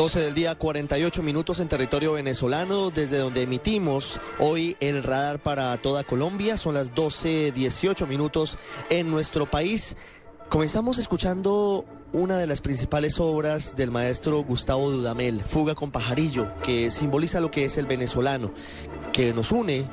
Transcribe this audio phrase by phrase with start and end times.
[0.00, 5.76] Doce del día, 48 minutos en territorio venezolano, desde donde emitimos hoy el radar para
[5.76, 6.56] toda Colombia.
[6.56, 8.56] Son las 12, 18 minutos
[8.88, 9.98] en nuestro país.
[10.48, 16.90] Comenzamos escuchando una de las principales obras del maestro Gustavo Dudamel, Fuga con Pajarillo, que
[16.90, 18.52] simboliza lo que es el venezolano,
[19.12, 19.86] que nos une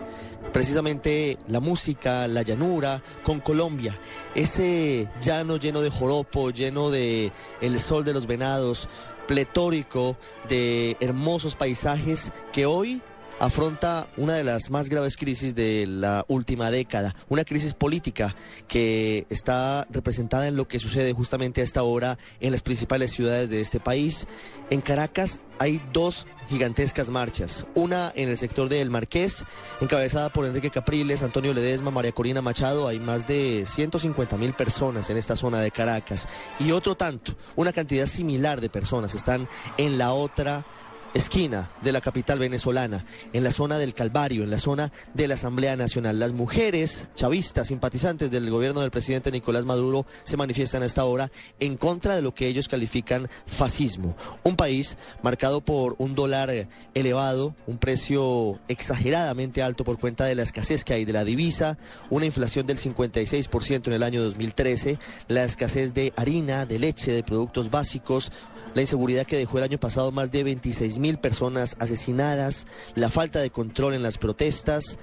[0.54, 4.00] precisamente la música, la llanura con Colombia,
[4.36, 8.88] ese llano lleno de joropo, lleno de el sol de los venados,
[9.28, 13.02] pletórico de hermosos paisajes que hoy
[13.40, 18.36] afronta una de las más graves crisis de la última década, una crisis política
[18.68, 23.50] que está representada en lo que sucede justamente a esta hora en las principales ciudades
[23.50, 24.28] de este país.
[24.70, 29.46] En Caracas hay dos gigantescas marchas, una en el sector del Marqués,
[29.82, 35.10] encabezada por Enrique Capriles, Antonio Ledesma, María Corina Machado, hay más de 150 mil personas
[35.10, 36.28] en esta zona de Caracas,
[36.60, 40.66] y otro tanto, una cantidad similar de personas están en la otra
[41.14, 45.36] esquina de la capital venezolana, en la zona del Calvario, en la zona de la
[45.36, 46.20] Asamblea Nacional.
[46.20, 51.32] Las mujeres chavistas, simpatizantes del gobierno del presidente Nicolás Maduro, se manifiestan a esta hora
[51.60, 54.16] en contra de lo que ellos califican fascismo.
[54.44, 60.44] Un país marcado por un dólar elevado, un precio exageradamente alto por cuenta de la
[60.44, 61.78] escasez que hay de la divisa,
[62.10, 67.24] una inflación del 56% en el año 2013, la escasez de harina, de leche, de
[67.24, 68.32] productos básicos,
[68.78, 73.40] la inseguridad que dejó el año pasado más de 26 mil personas asesinadas, la falta
[73.40, 75.00] de control en las protestas,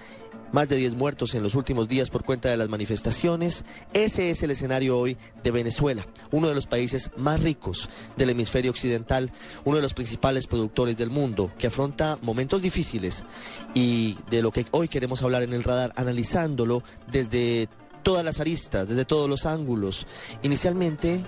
[0.52, 3.64] más de 10 muertos en los últimos días por cuenta de las manifestaciones.
[3.92, 8.70] Ese es el escenario hoy de Venezuela, uno de los países más ricos del hemisferio
[8.70, 9.32] occidental,
[9.64, 13.24] uno de los principales productores del mundo, que afronta momentos difíciles
[13.74, 17.68] y de lo que hoy queremos hablar en el radar, analizándolo desde
[18.04, 20.06] todas las aristas, desde todos los ángulos.
[20.44, 21.25] Inicialmente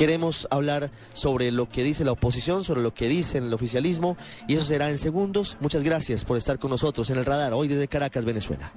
[0.00, 4.16] Queremos hablar sobre lo que dice la oposición, sobre lo que dice el oficialismo,
[4.48, 5.58] y eso será en segundos.
[5.60, 8.72] Muchas gracias por estar con nosotros en el radar hoy desde Caracas, Venezuela.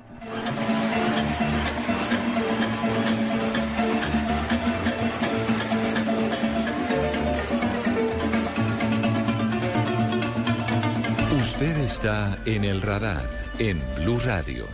[11.42, 13.24] Usted está en el radar
[13.60, 14.66] en Blue Radio.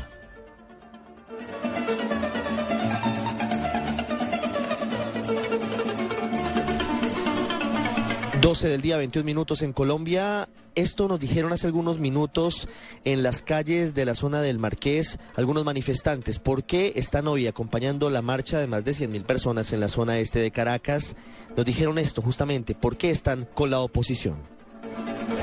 [8.41, 10.47] 12 del día, 21 minutos en Colombia.
[10.73, 12.69] Esto nos dijeron hace algunos minutos
[13.03, 16.39] en las calles de la zona del Marqués algunos manifestantes.
[16.39, 19.89] ¿Por qué están hoy acompañando la marcha de más de 100 mil personas en la
[19.89, 21.17] zona este de Caracas?
[21.57, 22.75] Nos dijeron esto justamente.
[22.75, 24.37] ¿Por qué están con la oposición?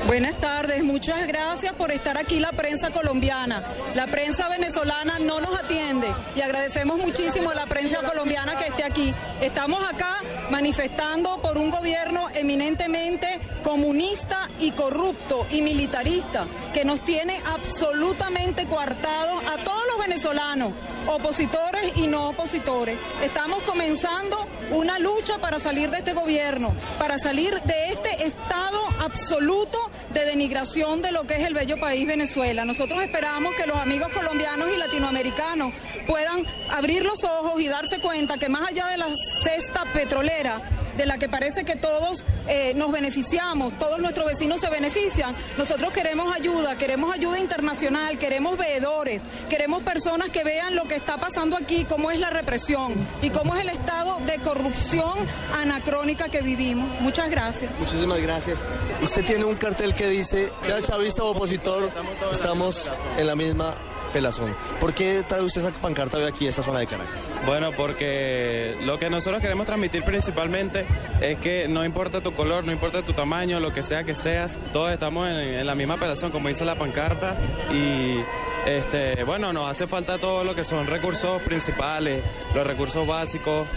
[0.07, 3.61] Buenas tardes, muchas gracias por estar aquí la prensa colombiana.
[3.93, 8.85] La prensa venezolana no nos atiende y agradecemos muchísimo a la prensa colombiana que esté
[8.85, 9.13] aquí.
[9.41, 17.41] Estamos acá manifestando por un gobierno eminentemente comunista y corrupto y militarista que nos tiene
[17.45, 20.71] absolutamente coartados a todos los venezolanos,
[21.05, 22.97] opositores y no opositores.
[23.21, 29.89] Estamos comenzando una lucha para salir de este gobierno, para salir de este estado absoluto
[30.13, 32.65] de denigración de lo que es el bello país Venezuela.
[32.65, 35.73] Nosotros esperamos que los amigos colombianos y latinoamericanos
[36.05, 39.07] puedan abrir los ojos y darse cuenta que más allá de la
[39.43, 40.61] cesta petrolera,
[40.97, 45.35] de la que parece que todos eh, nos beneficiamos, todos nuestros vecinos se benefician.
[45.57, 51.17] Nosotros queremos ayuda, queremos ayuda internacional, queremos veedores, queremos personas que vean lo que está
[51.17, 55.13] pasando aquí, cómo es la represión y cómo es el estado de corrupción
[55.55, 56.89] anacrónica que vivimos.
[57.01, 57.71] Muchas gracias.
[57.79, 58.59] Muchísimas gracias.
[59.01, 61.91] Usted tiene un cartel que dice, sea chavista o opositor,
[62.31, 63.75] estamos en la misma
[64.13, 67.19] Pelazón, ¿por qué trae usted esa pancarta hoy aquí a esta zona de Caracas?
[67.45, 70.85] Bueno, porque lo que nosotros queremos transmitir principalmente
[71.21, 74.59] es que no importa tu color, no importa tu tamaño, lo que sea que seas,
[74.73, 77.35] todos estamos en, la misma pelazón, como dice la pancarta,
[77.71, 78.19] y
[78.65, 82.23] este, bueno, nos hace falta todo lo que son recursos principales,
[82.55, 83.67] los recursos básicos,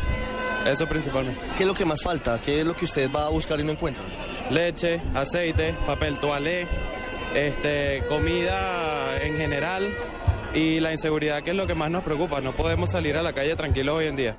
[0.66, 1.40] eso principalmente.
[1.56, 2.40] ¿Qué es lo que más falta?
[2.44, 4.02] ¿Qué es lo que usted va a buscar y no encuentra?
[4.50, 6.66] Leche, aceite, papel toalé,
[7.34, 9.88] este, comida en general
[10.54, 12.40] y la inseguridad que es lo que más nos preocupa.
[12.40, 14.36] No podemos salir a la calle tranquilos hoy en día.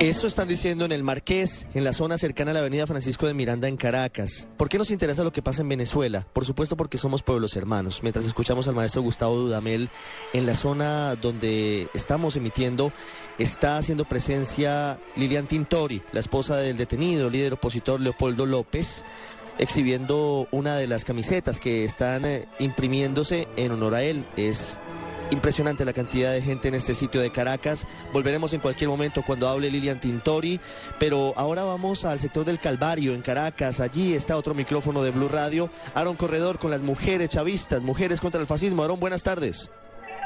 [0.00, 3.32] Eso están diciendo en el Marqués, en la zona cercana a la avenida Francisco de
[3.32, 4.46] Miranda en Caracas.
[4.58, 6.26] ¿Por qué nos interesa lo que pasa en Venezuela?
[6.34, 8.02] Por supuesto porque somos pueblos hermanos.
[8.02, 9.88] Mientras escuchamos al maestro Gustavo Dudamel,
[10.34, 12.92] en la zona donde estamos emitiendo,
[13.38, 19.02] está haciendo presencia Lilian Tintori, la esposa del detenido, líder opositor Leopoldo López,
[19.58, 24.24] exhibiendo una de las camisetas que están eh, imprimiéndose en honor a él.
[24.36, 24.80] Es
[25.30, 27.86] impresionante la cantidad de gente en este sitio de Caracas.
[28.12, 30.60] Volveremos en cualquier momento cuando hable Lilian Tintori,
[30.98, 33.80] pero ahora vamos al sector del Calvario en Caracas.
[33.80, 35.70] Allí está otro micrófono de Blue Radio.
[35.94, 38.82] Aaron Corredor con las mujeres chavistas, mujeres contra el fascismo.
[38.82, 39.70] Aaron, buenas tardes.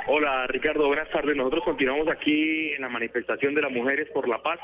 [0.06, 1.36] Hola Ricardo, buenas tardes.
[1.36, 4.58] Nosotros continuamos aquí en la manifestación de las mujeres por la paz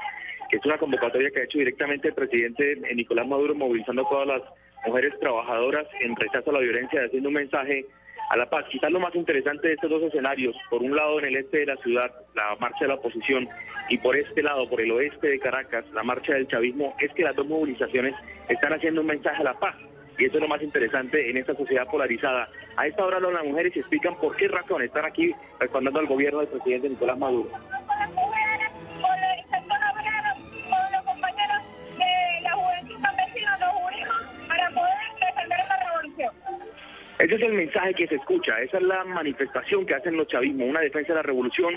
[0.51, 4.27] que es una convocatoria que ha hecho directamente el presidente Nicolás Maduro, movilizando a todas
[4.27, 4.43] las
[4.87, 7.85] mujeres trabajadoras en rechazo a la violencia, haciendo un mensaje
[8.31, 8.65] a la paz.
[8.71, 11.67] Quizás lo más interesante de estos dos escenarios, por un lado en el este de
[11.67, 13.49] la ciudad, la marcha de la oposición,
[13.89, 17.23] y por este lado, por el oeste de Caracas, la marcha del chavismo, es que
[17.23, 18.15] las dos movilizaciones
[18.49, 19.77] están haciendo un mensaje a la paz.
[20.19, 22.49] Y eso es lo más interesante en esta sociedad polarizada.
[22.77, 26.49] A esta hora las mujeres explican por qué razón están aquí respaldando al gobierno del
[26.49, 27.51] presidente Nicolás Maduro.
[37.19, 40.69] Ese es el mensaje que se escucha, esa es la manifestación que hacen los chavismos,
[40.69, 41.75] una defensa de la revolución,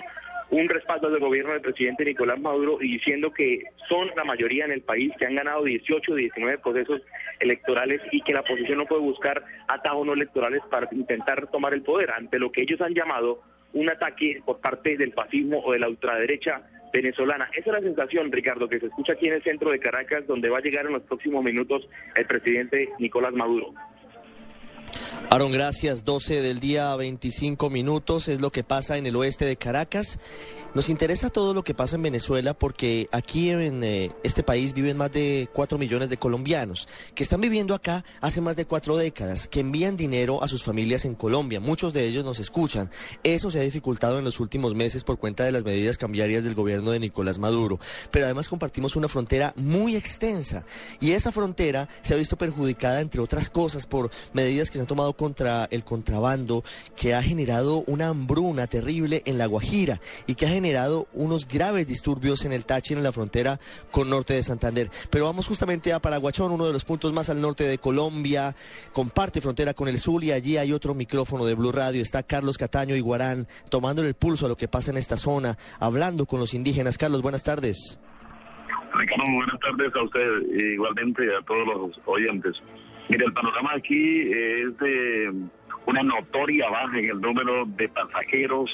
[0.49, 4.73] un respaldo del gobierno del presidente Nicolás Maduro y diciendo que son la mayoría en
[4.73, 7.01] el país, que han ganado 18 de 19 procesos
[7.39, 11.83] electorales y que la oposición no puede buscar atajos no electorales para intentar tomar el
[11.83, 13.41] poder, ante lo que ellos han llamado
[13.71, 17.49] un ataque por parte del fascismo o de la ultraderecha venezolana.
[17.53, 20.49] Esa es la sensación, Ricardo, que se escucha aquí en el centro de Caracas, donde
[20.49, 23.73] va a llegar en los próximos minutos el presidente Nicolás Maduro.
[25.29, 26.05] Aaron, gracias.
[26.05, 30.19] 12 del día, 25 minutos es lo que pasa en el oeste de Caracas.
[30.75, 34.97] Nos interesa todo lo que pasa en Venezuela porque aquí en eh, este país viven
[34.97, 39.47] más de 4 millones de colombianos que están viviendo acá hace más de cuatro décadas,
[39.47, 41.59] que envían dinero a sus familias en Colombia.
[41.59, 42.89] Muchos de ellos nos escuchan.
[43.23, 46.55] Eso se ha dificultado en los últimos meses por cuenta de las medidas cambiarias del
[46.55, 47.79] gobierno de Nicolás Maduro.
[48.11, 50.63] Pero además compartimos una frontera muy extensa
[50.99, 54.87] y esa frontera se ha visto perjudicada, entre otras cosas, por medidas que se han
[54.87, 56.63] tomado contra el contrabando,
[56.95, 61.87] que ha generado una hambruna terrible en La Guajira y que ha generado unos graves
[61.87, 63.57] disturbios en el Táchira, en la frontera
[63.91, 64.89] con norte de Santander.
[65.09, 68.53] Pero vamos justamente a Paraguachón, uno de los puntos más al norte de Colombia,
[68.91, 72.01] comparte frontera con el sur y allí hay otro micrófono de Blue Radio.
[72.01, 76.25] Está Carlos Cataño Iguarán tomando el pulso a lo que pasa en esta zona, hablando
[76.25, 76.97] con los indígenas.
[76.97, 77.97] Carlos, buenas tardes.
[78.93, 82.61] Ricardo, buenas tardes a usted, igualmente a todos los oyentes.
[83.07, 85.33] Mire, el panorama aquí es de
[85.85, 88.69] una notoria baja en el número de pasajeros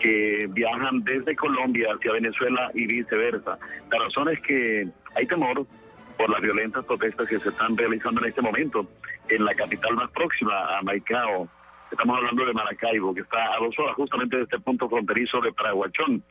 [0.00, 3.58] que viajan desde Colombia hacia Venezuela y viceversa.
[3.90, 5.66] La razón es que hay temor
[6.16, 8.88] por las violentas protestas que se están realizando en este momento
[9.28, 11.48] en la capital más próxima a Maicao.
[11.90, 15.52] Estamos hablando de Maracaibo, que está a dos horas justamente de este punto fronterizo de
[15.52, 16.22] Paraguachón.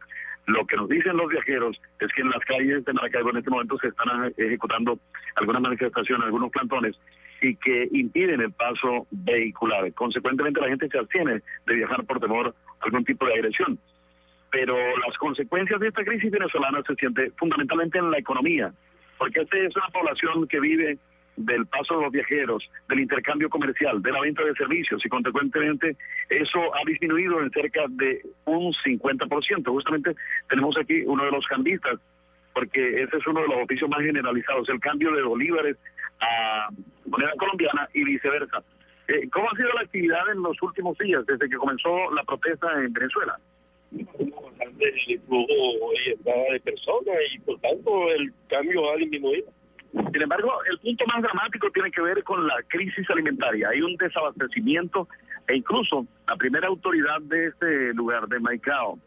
[0.48, 3.50] Lo que nos dicen los viajeros es que en las calles de Maracaibo en este
[3.50, 5.00] momento se están ejecutando
[5.36, 6.96] algunas manifestaciones, algunos plantones
[7.42, 9.92] y que impiden el paso vehicular.
[9.94, 12.56] Consecuentemente la gente se abstiene de viajar por temor
[12.86, 13.78] algún tipo de agresión.
[14.52, 14.76] Pero
[15.06, 18.72] las consecuencias de esta crisis venezolana se sienten fundamentalmente en la economía,
[19.18, 20.98] porque esta es una población que vive
[21.36, 25.98] del paso de los viajeros, del intercambio comercial, de la venta de servicios y consecuentemente
[26.30, 29.66] eso ha disminuido en cerca de un 50%.
[29.66, 30.16] Justamente
[30.48, 32.00] tenemos aquí uno de los cambistas,
[32.54, 35.78] porque ese es uno de los oficios más generalizados, el cambio de bolívares
[36.22, 36.70] a
[37.06, 38.64] moneda colombiana y viceversa.
[39.08, 42.68] Eh, ¿Cómo ha sido la actividad en los últimos días, desde que comenzó la protesta
[42.82, 43.38] en Venezuela?
[43.92, 44.52] El flujo
[46.52, 49.48] de personas y por tanto el cambio ha disminuido.
[50.12, 53.70] Sin embargo, el punto más dramático tiene que ver con la crisis alimentaria.
[53.70, 55.08] Hay un desabastecimiento
[55.48, 59.00] e incluso la primera autoridad de este lugar, de Maicao,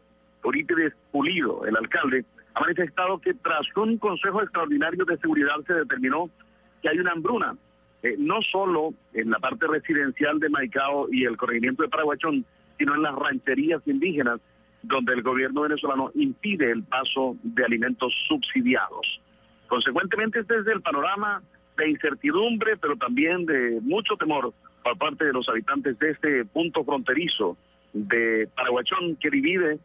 [0.43, 2.25] Eurípides Pulido, el alcalde,
[2.55, 6.29] ha manifestado que tras un consejo extraordinario de seguridad se determinó
[6.81, 7.55] que hay una hambruna
[8.03, 12.45] eh, no solo en la parte residencial de Maicao y el corregimiento de Paraguachón,
[12.77, 14.39] sino en las rancherías indígenas,
[14.83, 19.19] donde el gobierno venezolano impide el paso de alimentos subsidiados.
[19.67, 21.43] Consecuentemente, este es el panorama
[21.77, 24.53] de incertidumbre, pero también de mucho temor
[24.83, 27.57] por parte de los habitantes de este punto fronterizo
[27.93, 29.79] de Paraguachón que divide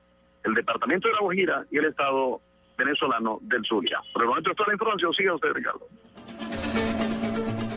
[0.44, 2.40] el departamento de La Guajira y el estado
[2.76, 4.00] venezolano del Zulia.
[4.12, 5.12] Por el momento, toda la información.
[5.14, 5.86] Siga usted, Ricardo.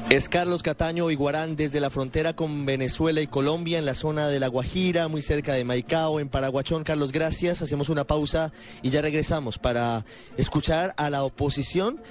[0.09, 4.39] Es Carlos Cataño Iguarán desde la frontera con Venezuela y Colombia en la zona de
[4.39, 6.85] La Guajira, muy cerca de Maicao, en Paraguachón.
[6.85, 7.61] Carlos, gracias.
[7.61, 10.05] Hacemos una pausa y ya regresamos para
[10.37, 12.01] escuchar a la oposición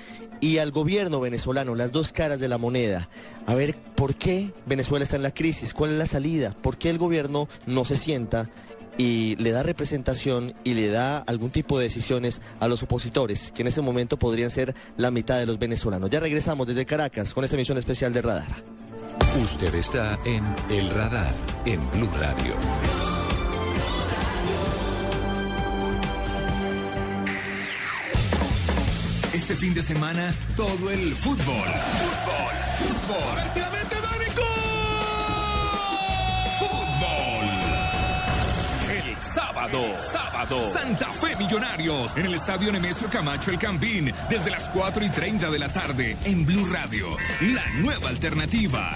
[0.43, 3.09] y al gobierno venezolano, las dos caras de la moneda.
[3.47, 6.91] A ver por qué Venezuela está en la crisis, cuál es la salida, por qué
[6.91, 8.51] el gobierno no se sienta
[8.99, 13.63] y le da representación y le da algún tipo de decisiones a los opositores, que
[13.63, 16.11] en ese momento podrían ser la mitad de los venezolanos.
[16.11, 18.49] Ya regresamos desde Caracas con esta emisión especial de Radar.
[19.43, 21.35] Usted está en El Radar,
[21.65, 22.55] en Blue Radio.
[29.33, 31.37] Este fin de semana, todo el fútbol.
[31.47, 33.31] Fútbol, fútbol.
[33.31, 34.25] ¡A ver si la mete Dani!
[34.25, 34.56] Fútbol.
[39.57, 45.03] Sábado, sábado, Santa Fe Millonarios en el Estadio Nemesio Camacho El Campín desde las 4
[45.03, 47.09] y 30 de la tarde en Blue Radio,
[47.41, 48.93] la nueva alternativa.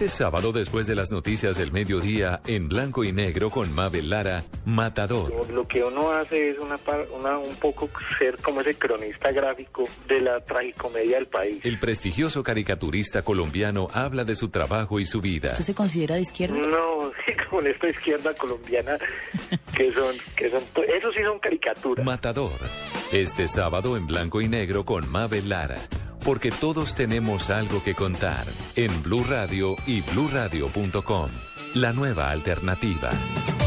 [0.00, 4.44] Este sábado, después de las noticias del mediodía, en blanco y negro con Mabel Lara,
[4.64, 5.30] Matador.
[5.52, 9.84] Lo que uno hace es una, par- una- un poco ser como ese cronista gráfico
[10.08, 11.58] de la tragicomedia del país.
[11.64, 15.48] El prestigioso caricaturista colombiano habla de su trabajo y su vida.
[15.48, 16.56] ¿Usted se considera de izquierda?
[16.56, 18.96] No, sí, con esta izquierda colombiana
[19.76, 20.62] que son, que son,
[20.96, 22.06] eso sí son caricaturas.
[22.06, 22.52] Matador.
[23.12, 25.76] Este sábado en blanco y negro con Mabel Lara.
[26.24, 28.44] Porque todos tenemos algo que contar
[28.76, 31.30] en Blue Radio y bluradio.com.
[31.74, 33.10] La nueva alternativa.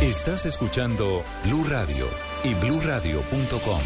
[0.01, 2.05] Estás escuchando Blue Radio
[2.43, 3.79] y bluradio.com.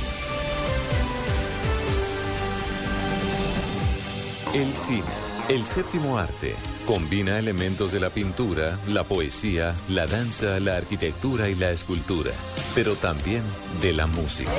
[4.54, 5.04] El cine,
[5.50, 6.56] el séptimo arte,
[6.86, 12.32] combina elementos de la pintura, la poesía, la danza, la arquitectura y la escultura,
[12.74, 13.44] pero también
[13.82, 14.52] de la música.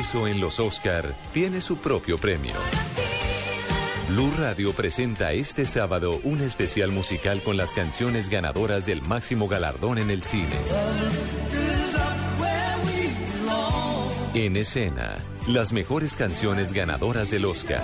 [0.00, 2.54] Eso en los Oscar tiene su propio premio.
[4.08, 9.98] Blue Radio presenta este sábado un especial musical con las canciones ganadoras del máximo galardón
[9.98, 10.56] en el cine.
[14.32, 17.82] En escena, las mejores canciones ganadoras del Oscar.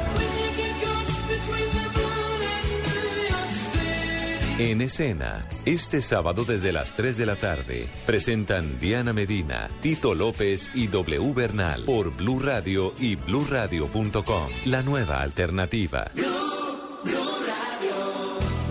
[4.59, 10.71] En escena, este sábado desde las 3 de la tarde, presentan Diana Medina, Tito López
[10.73, 14.49] y W Bernal por Blue Radio y bluradio.com.
[14.65, 16.11] La nueva alternativa.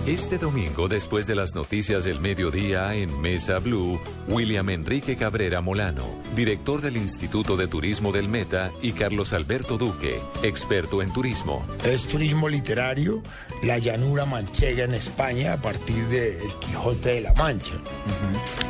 [0.07, 6.05] Este domingo, después de las noticias del mediodía en Mesa Blue, William Enrique Cabrera Molano,
[6.35, 11.65] director del Instituto de Turismo del Meta, y Carlos Alberto Duque, experto en turismo.
[11.83, 13.23] Es turismo literario,
[13.63, 17.73] la llanura manchega en España a partir de El Quijote de la Mancha.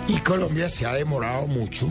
[0.07, 1.89] Y Colombia se ha demorado mucho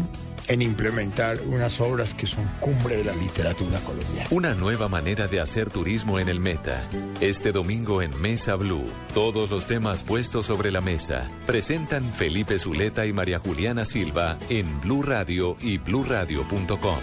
[0.48, 4.28] en implementar unas obras que son cumbre de la literatura colombiana.
[4.30, 6.82] Una nueva manera de hacer turismo en el Meta.
[7.20, 8.84] Este domingo en Mesa Blue,
[9.14, 14.80] todos los temas puestos sobre la mesa presentan Felipe Zuleta y María Juliana Silva en
[14.80, 16.98] Blue Radio y bluradio.com.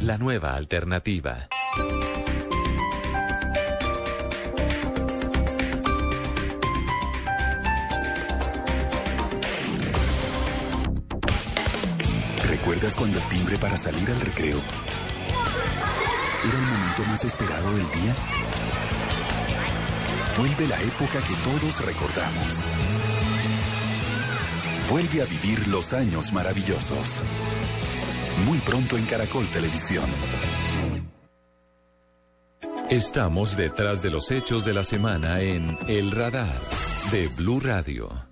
[0.00, 1.48] La nueva alternativa.
[12.62, 14.56] ¿Recuerdas cuando el timbre para salir al recreo
[16.48, 18.14] era el momento más esperado del día?
[20.38, 22.62] Vuelve la época que todos recordamos.
[24.88, 27.24] Vuelve a vivir los años maravillosos.
[28.46, 30.06] Muy pronto en Caracol Televisión.
[32.90, 36.60] Estamos detrás de los hechos de la semana en El Radar
[37.10, 38.31] de Blue Radio.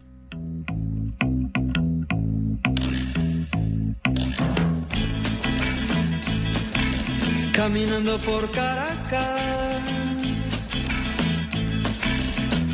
[7.61, 9.83] Caminando por Caracas,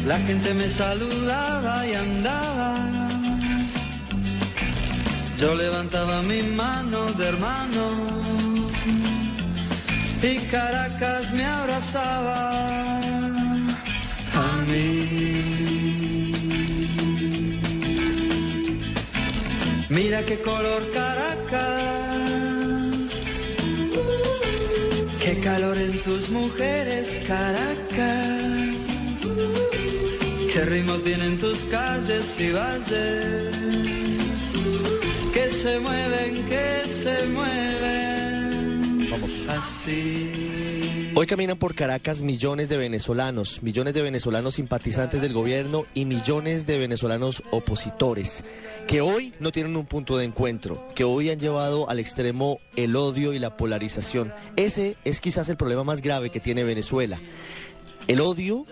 [0.06, 2.76] la gente me saludaba y andaba.
[5.40, 7.84] Yo levantaba mis manos de hermano
[10.22, 12.50] y Caracas me abrazaba
[14.34, 15.26] a mí.
[19.88, 22.05] Mira qué color Caracas,
[25.46, 28.74] calor en tus mujeres Caracas,
[30.52, 33.56] qué ritmo tienen tus calles y valles,
[35.32, 38.05] que se mueven, que se mueven.
[41.14, 46.66] Hoy caminan por Caracas millones de venezolanos, millones de venezolanos simpatizantes del gobierno y millones
[46.66, 48.44] de venezolanos opositores,
[48.86, 52.94] que hoy no tienen un punto de encuentro, que hoy han llevado al extremo el
[52.94, 54.32] odio y la polarización.
[54.56, 57.20] Ese es quizás el problema más grave que tiene Venezuela.
[58.06, 58.64] El odio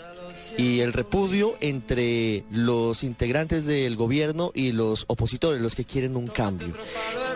[0.57, 6.27] y el repudio entre los integrantes del gobierno y los opositores, los que quieren un
[6.27, 6.75] cambio.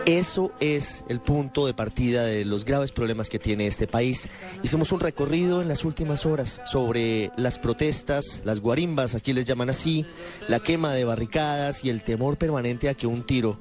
[0.05, 4.27] Eso es el punto de partida de los graves problemas que tiene este país.
[4.63, 9.69] Hicimos un recorrido en las últimas horas sobre las protestas, las guarimbas, aquí les llaman
[9.69, 10.05] así,
[10.47, 13.59] la quema de barricadas y el temor permanente a que un tiro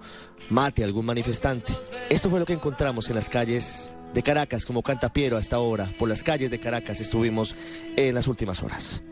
[0.48, 1.72] mate a algún manifestante.
[2.08, 5.90] Esto fue lo que encontramos en las calles de Caracas, como canta Piero hasta ahora.
[5.98, 7.54] Por las calles de Caracas estuvimos
[7.96, 9.02] en las últimas horas.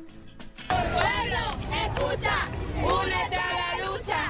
[0.69, 1.43] Pueblo,
[1.85, 2.37] escucha,
[2.83, 4.21] únete a la lucha.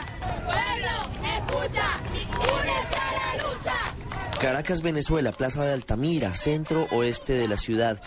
[0.45, 0.95] Pueblo,
[1.37, 1.89] escucha,
[2.53, 3.79] únete a la lucha.
[4.39, 8.01] Caracas, Venezuela, Plaza de Altamira, centro oeste de la ciudad.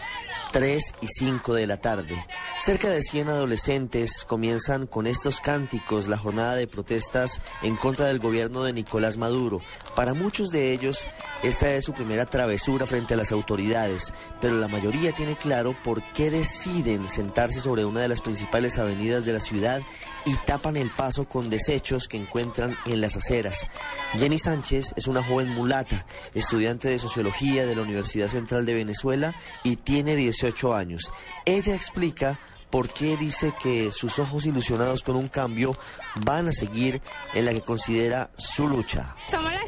[0.52, 2.16] 3 y 5 de la tarde.
[2.60, 8.20] Cerca de 100 adolescentes comienzan con estos cánticos la jornada de protestas en contra del
[8.20, 9.62] gobierno de Nicolás Maduro.
[9.96, 11.06] Para muchos de ellos,
[11.44, 16.02] esta es su primera travesura frente a las autoridades, pero la mayoría tiene claro por
[16.14, 19.82] qué deciden sentarse sobre una de las principales avenidas de la ciudad
[20.26, 23.68] y tapan el paso con desechos que encuentran en las aceras.
[24.14, 29.36] Jenny Sánchez es una joven mulata, estudiante de sociología de la Universidad Central de Venezuela
[29.64, 31.12] y tiene 18 años.
[31.46, 35.76] Ella explica por qué dice que sus ojos ilusionados con un cambio
[36.22, 37.02] van a seguir
[37.34, 39.16] en la que considera su lucha.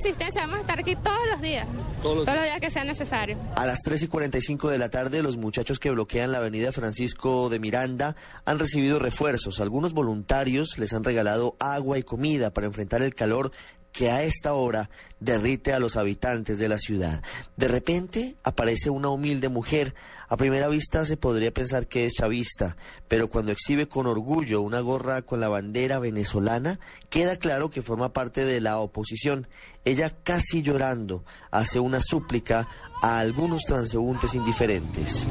[0.01, 1.67] Asistencia, vamos a estar aquí todos los días.
[2.01, 3.37] Todos los, días que sea necesario.
[3.55, 7.49] A las 3 y 45 de la tarde, los muchachos que bloquean la avenida Francisco
[7.49, 9.59] de Miranda han recibido refuerzos.
[9.59, 13.51] Algunos voluntarios les han regalado agua y comida para enfrentar el calor
[13.91, 17.21] que a esta hora derrite a los habitantes de la ciudad.
[17.55, 19.93] De repente aparece una humilde mujer.
[20.31, 22.77] A primera vista se podría pensar que es chavista,
[23.09, 28.13] pero cuando exhibe con orgullo una gorra con la bandera venezolana, queda claro que forma
[28.13, 29.49] parte de la oposición.
[29.83, 32.69] Ella casi llorando hace una súplica
[33.01, 35.27] a algunos transeúntes indiferentes.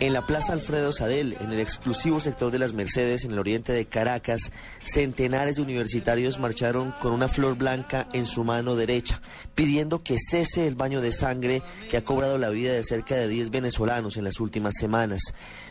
[0.00, 3.74] En la Plaza Alfredo Sadel, en el exclusivo sector de las Mercedes, en el oriente
[3.74, 4.50] de Caracas,
[4.82, 9.20] centenares de universitarios marcharon con una flor blanca en su mano derecha,
[9.54, 13.28] pidiendo que cese el baño de sangre que ha cobrado la vida de cerca de
[13.28, 15.20] 10 venezolanos en las últimas semanas.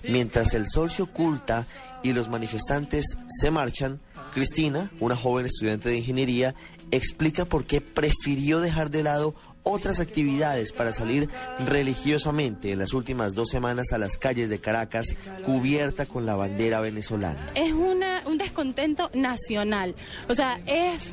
[0.08, 1.65] Mientras el sol se oculta
[2.04, 4.00] y los manifestantes se marchan,
[4.32, 6.54] Cristina, una joven estudiante de ingeniería,
[6.92, 9.34] explica por qué prefirió dejar de lado
[9.69, 11.29] otras actividades para salir
[11.60, 16.79] religiosamente en las últimas dos semanas a las calles de Caracas cubierta con la bandera
[16.79, 17.39] venezolana.
[17.53, 19.95] Es una, un descontento nacional.
[20.27, 21.12] O sea, es,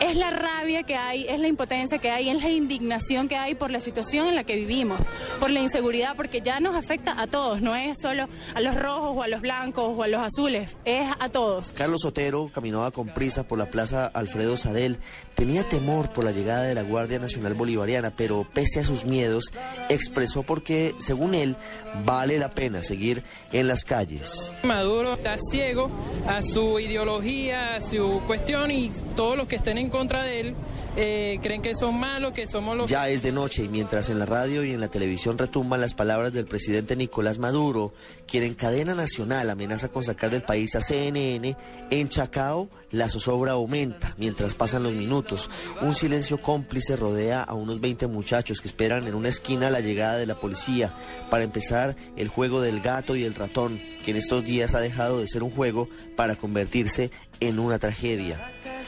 [0.00, 3.54] es la rabia que hay, es la impotencia que hay, es la indignación que hay
[3.54, 5.00] por la situación en la que vivimos,
[5.38, 9.16] por la inseguridad, porque ya nos afecta a todos, no es solo a los rojos
[9.16, 11.72] o a los blancos o a los azules, es a todos.
[11.72, 14.98] Carlos Otero caminaba con prisa por la plaza Alfredo Sadel,
[15.34, 19.52] tenía temor por la llegada de la Guardia Nacional Bolivariana pero pese a sus miedos,
[19.88, 21.56] expresó porque, según él,
[22.04, 24.52] vale la pena seguir en las calles.
[24.64, 25.90] Maduro está ciego
[26.26, 30.54] a su ideología, a su cuestión y todos los que estén en contra de él
[30.96, 32.90] eh, creen que son malos, que somos los...
[32.90, 35.94] Ya es de noche y mientras en la radio y en la televisión retumban las
[35.94, 37.94] palabras del presidente Nicolás Maduro,
[38.26, 41.56] quien en cadena nacional amenaza con sacar del país a CNN,
[41.90, 45.48] en Chacao la zozobra aumenta mientras pasan los minutos.
[45.80, 50.18] Un silencio cómplice rodea a unos 20 muchachos que esperan en una esquina la llegada
[50.18, 50.94] de la policía
[51.30, 55.20] para empezar el juego del gato y el ratón, que en estos días ha dejado
[55.20, 58.38] de ser un juego para convertirse en una tragedia.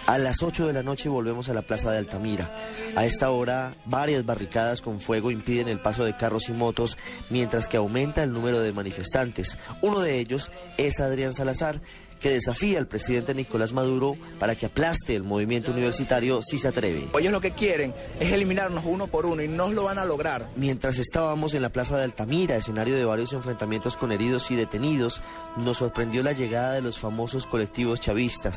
[0.07, 2.51] A las 8 de la noche volvemos a la Plaza de Altamira.
[2.97, 6.97] A esta hora, varias barricadas con fuego impiden el paso de carros y motos,
[7.31, 9.59] mientras que aumenta el número de manifestantes.
[9.83, 11.81] Uno de ellos es Adrián Salazar,
[12.25, 17.11] que desafía al presidente Nicolás Maduro para que aplaste el movimiento universitario si se atreve.
[17.21, 20.49] Ellos lo que quieren es eliminarnos uno por uno y no lo van a lograr.
[20.57, 25.21] Mientras estábamos en la Plaza de Altamira, escenario de varios enfrentamientos con heridos y detenidos,
[25.59, 28.57] nos sorprendió la llegada de los famosos colectivos chavistas.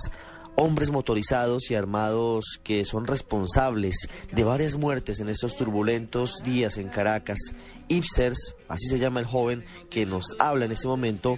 [0.57, 6.89] Hombres motorizados y armados que son responsables de varias muertes en estos turbulentos días en
[6.89, 7.37] Caracas.
[7.87, 11.37] Ipsers, así se llama el joven que nos habla en este momento,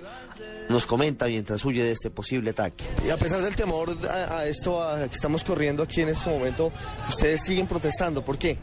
[0.70, 2.86] nos comenta mientras huye de este posible ataque.
[3.06, 6.30] Y a pesar del temor a, a esto a que estamos corriendo aquí en este
[6.30, 6.72] momento,
[7.10, 8.24] ustedes siguen protestando.
[8.24, 8.58] ¿Por qué?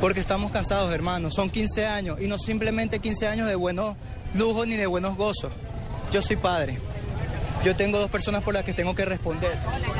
[0.00, 1.32] Porque estamos cansados, hermano.
[1.32, 3.96] Son 15 años y no simplemente 15 años de buenos
[4.34, 5.52] lujos ni de buenos gozos.
[6.12, 6.78] Yo soy padre.
[7.64, 9.52] Yo tengo dos personas por las que tengo que responder.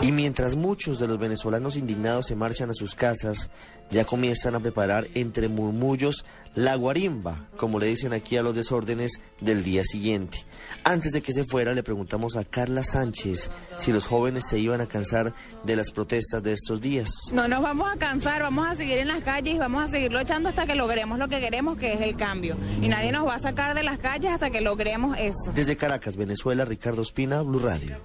[0.02, 3.50] Y mientras muchos de los venezolanos indignados se marchan a sus casas,
[3.90, 6.24] ya comienzan a preparar entre murmullos
[6.54, 10.38] la guarimba, como le dicen aquí a los desórdenes del día siguiente.
[10.82, 14.80] Antes de que se fuera, le preguntamos a Carla Sánchez si los jóvenes se iban
[14.80, 15.32] a cansar
[15.64, 17.10] de las protestas de estos días.
[17.32, 20.12] No nos vamos a cansar, vamos a seguir en las calles y vamos a seguir
[20.12, 22.56] luchando hasta que logremos lo que queremos, que es el cambio.
[22.82, 25.52] Y nadie nos va a sacar de las calles hasta que logremos eso.
[25.54, 27.98] Desde Caracas, Venezuela, Ricardo Espina, Blue Radio.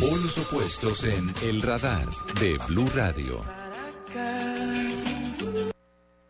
[0.00, 2.06] Polos opuestos en El Radar
[2.40, 3.42] de Blue Radio.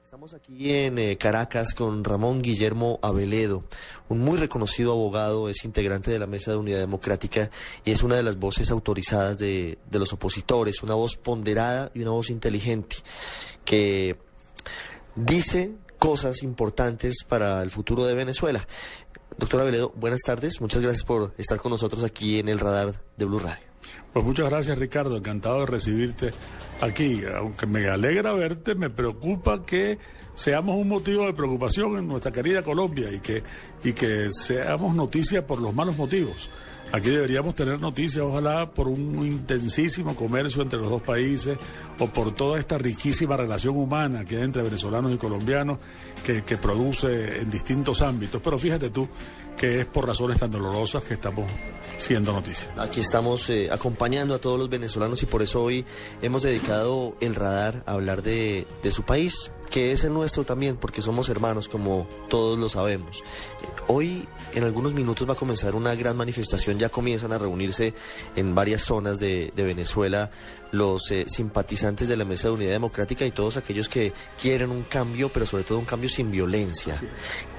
[0.02, 3.64] Estamos aquí en eh, Caracas con Ramón Guillermo Aveledo,
[4.08, 7.50] un muy reconocido abogado, es integrante de la Mesa de Unidad Democrática
[7.84, 12.12] y es una de las voces autorizadas de los opositores, una voz ponderada y una
[12.12, 12.96] voz inteligente
[13.66, 14.16] que
[15.14, 18.66] dice cosas importantes para el futuro de Venezuela.
[19.38, 23.24] Doctor Aveledo, buenas tardes, muchas gracias por estar con nosotros aquí en el radar de
[23.24, 23.68] Blue Radio.
[24.12, 26.32] Pues muchas gracias Ricardo, encantado de recibirte
[26.80, 27.22] aquí.
[27.36, 29.98] Aunque me alegra verte, me preocupa que
[30.34, 33.44] seamos un motivo de preocupación en nuestra querida Colombia y que,
[33.84, 36.50] y que seamos noticia por los malos motivos.
[36.90, 41.58] Aquí deberíamos tener noticias, ojalá, por un intensísimo comercio entre los dos países
[41.98, 45.78] o por toda esta riquísima relación humana que hay entre venezolanos y colombianos
[46.24, 48.40] que, que produce en distintos ámbitos.
[48.42, 49.06] Pero fíjate tú
[49.58, 51.46] que es por razones tan dolorosas que estamos
[51.98, 52.72] siendo noticia.
[52.78, 55.84] Aquí estamos eh, acompañando a todos los venezolanos y por eso hoy
[56.22, 60.76] hemos dedicado el radar a hablar de, de su país, que es el nuestro también,
[60.76, 63.22] porque somos hermanos, como todos lo sabemos.
[63.86, 66.80] Hoy, en algunos minutos, va a comenzar una gran manifestación.
[66.80, 67.94] Ya comienzan a reunirse
[68.34, 70.32] en varias zonas de, de Venezuela
[70.72, 74.12] los eh, simpatizantes de la Mesa de Unidad Democrática y todos aquellos que
[74.42, 77.00] quieren un cambio, pero sobre todo un cambio sin violencia.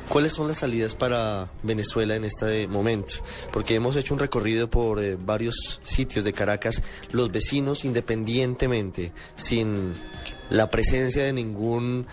[0.09, 3.13] ¿Cuáles son las salidas para Venezuela en este momento?
[3.53, 6.83] Porque hemos hecho un recorrido por eh, varios sitios de Caracas.
[7.13, 9.93] Los vecinos, independientemente, sin
[10.49, 12.07] la presencia de ningún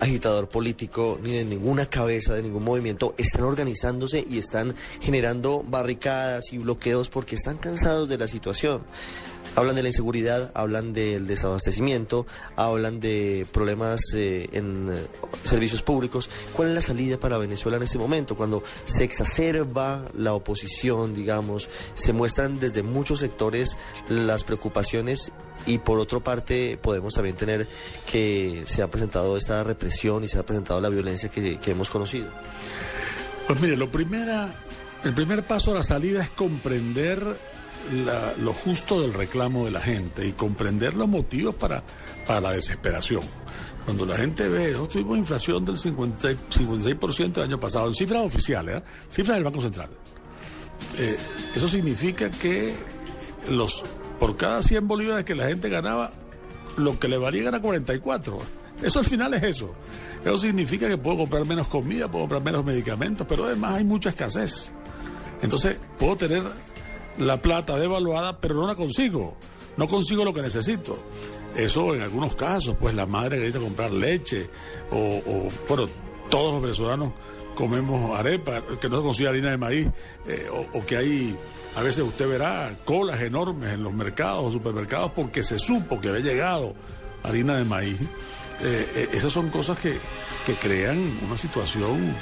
[0.00, 6.52] agitador político ni de ninguna cabeza de ningún movimiento están organizándose y están generando barricadas
[6.52, 8.82] y bloqueos porque están cansados de la situación.
[9.56, 15.06] Hablan de la inseguridad, hablan del desabastecimiento, hablan de problemas eh, en eh,
[15.44, 16.28] servicios públicos.
[16.54, 18.36] ¿Cuál es la salida para Venezuela en este momento?
[18.36, 23.76] Cuando se exacerba la oposición, digamos, se muestran desde muchos sectores
[24.08, 25.30] las preocupaciones
[25.66, 27.68] y por otra parte podemos también tener
[28.10, 31.90] que se ha presentado esta represión y se ha presentado la violencia que, que hemos
[31.90, 32.28] conocido.
[33.46, 34.52] Pues mire, lo primera,
[35.04, 37.53] el primer paso a la salida es comprender
[37.92, 41.82] la- lo justo del reclamo de la gente y comprender los motivos para,
[42.26, 43.22] para la desesperación.
[43.84, 47.94] Cuando la gente ve, nosotros tuvimos inflación del 50, y- 56% el año pasado, en
[47.94, 48.82] cifras oficiales, ¿eh?
[49.10, 49.90] cifras del Banco Central.
[50.96, 51.16] Eh,
[51.54, 52.74] eso significa que
[53.50, 53.82] los
[54.18, 56.12] por cada 100 bolívares que la gente ganaba,
[56.76, 58.38] lo que le valía era 44.
[58.82, 59.74] Eso al final es eso.
[60.24, 64.08] Eso significa que puedo comprar menos comida, puedo comprar menos medicamentos, pero además hay mucha
[64.10, 64.72] escasez.
[65.42, 66.42] Entonces, puedo tener
[67.18, 69.36] la plata devaluada, pero no la consigo.
[69.76, 70.98] No consigo lo que necesito.
[71.56, 74.48] Eso en algunos casos, pues la madre necesita comprar leche,
[74.90, 75.88] o, o, bueno,
[76.28, 77.12] todos los venezolanos
[77.54, 79.88] comemos arepa, que no se consigue harina de maíz,
[80.26, 81.36] eh, o, o que hay,
[81.76, 86.08] a veces usted verá colas enormes en los mercados o supermercados porque se supo que
[86.08, 86.74] había llegado
[87.22, 88.00] harina de maíz.
[88.60, 89.96] Eh, eh, esas son cosas que,
[90.46, 92.14] que crean una situación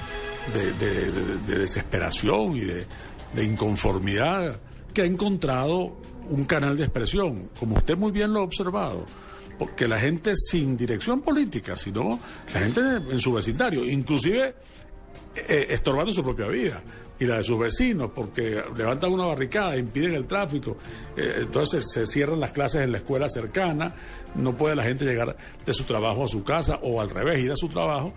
[0.52, 2.86] de, de- de- de desesperación y de,
[3.34, 4.60] de inconformidad
[4.92, 5.96] que ha encontrado
[6.30, 9.04] un canal de expresión, como usted muy bien lo ha observado,
[9.58, 12.18] porque la gente sin dirección política, sino
[12.54, 14.54] la gente en su vecindario, inclusive
[15.34, 16.82] eh, estorbando su propia vida
[17.18, 20.76] y la de sus vecinos, porque levantan una barricada, impiden el tráfico,
[21.16, 23.94] eh, entonces se cierran las clases en la escuela cercana,
[24.34, 27.52] no puede la gente llegar de su trabajo a su casa o al revés, ir
[27.52, 28.12] a su trabajo,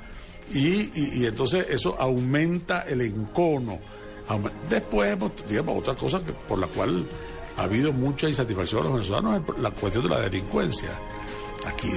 [0.53, 3.79] y entonces eso aumenta el encono.
[4.69, 7.05] Después, hemos, digamos, otra cosa que, por la cual
[7.57, 10.89] ha habido mucha insatisfacción de los venezolanos es la cuestión de la delincuencia.
[11.65, 11.89] Aquí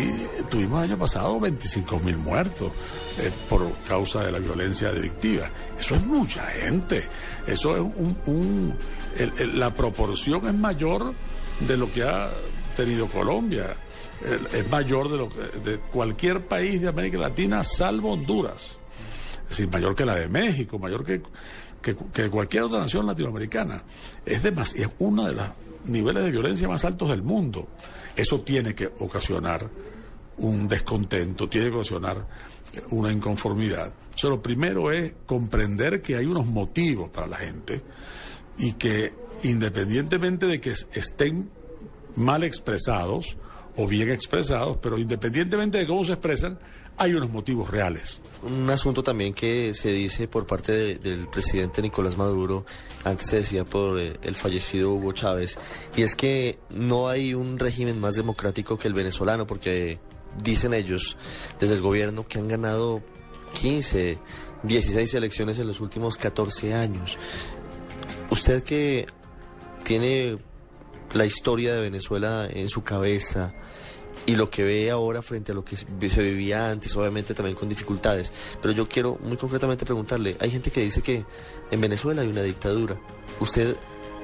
[0.49, 2.73] tuvimos el año pasado 25 mil muertos
[3.19, 5.51] eh, por causa de la violencia delictiva.
[5.79, 7.05] Eso es mucha gente.
[7.47, 7.83] Eso es
[8.27, 8.75] un...
[9.55, 11.13] la proporción es mayor
[11.61, 12.31] de lo que ha
[12.77, 13.77] tenido Colombia.
[14.53, 15.29] Es mayor de, lo
[15.63, 18.79] de cualquier país de América Latina, salvo Honduras.
[19.43, 21.23] Es decir, mayor que la de México, mayor que,
[21.83, 23.83] que, que cualquier otra nación latinoamericana.
[24.25, 25.47] Es, demas- es uno de los
[25.87, 27.69] niveles de violencia más altos del mundo.
[28.17, 29.69] Eso tiene que ocasionar
[30.39, 32.27] un descontento, tiene que ocasionar
[32.91, 33.93] una inconformidad.
[34.15, 37.83] O sea, lo primero es comprender que hay unos motivos para la gente
[38.59, 39.13] y que
[39.45, 41.51] independientemente de que estén
[42.17, 43.37] mal expresados
[43.77, 46.59] o bien expresados, pero independientemente de cómo se expresan,
[46.99, 48.21] hay unos motivos reales.
[48.43, 52.65] Un asunto también que se dice por parte de- del presidente Nicolás Maduro,
[53.05, 55.59] antes se decía por eh, el fallecido Hugo Chávez,
[55.97, 59.99] y es que no hay un régimen más democrático que el venezolano, porque
[60.43, 61.17] dicen ellos
[61.59, 63.03] desde el gobierno que han ganado
[63.61, 64.19] 15,
[64.63, 67.17] 16 elecciones en los últimos 14 años.
[68.31, 69.07] Usted que
[69.85, 70.37] tiene
[71.15, 73.55] la historia de Venezuela en su cabeza
[74.29, 75.87] y lo que ve ahora frente a lo que se
[76.23, 78.31] vivía antes, obviamente también con dificultades.
[78.61, 81.25] Pero yo quiero muy concretamente preguntarle, hay gente que dice que
[81.71, 82.97] en Venezuela hay una dictadura.
[83.41, 83.75] ¿Usted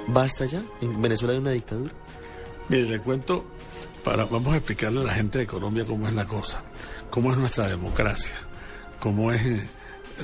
[0.09, 0.63] basta ya?
[0.83, 1.93] ¿En Venezuela hay una dictadura?
[2.69, 3.47] Mire, le cuento,
[4.05, 6.63] para, vamos a explicarle a la gente de Colombia cómo es la cosa,
[7.11, 8.35] cómo es nuestra democracia,
[9.01, 9.67] cómo es eh,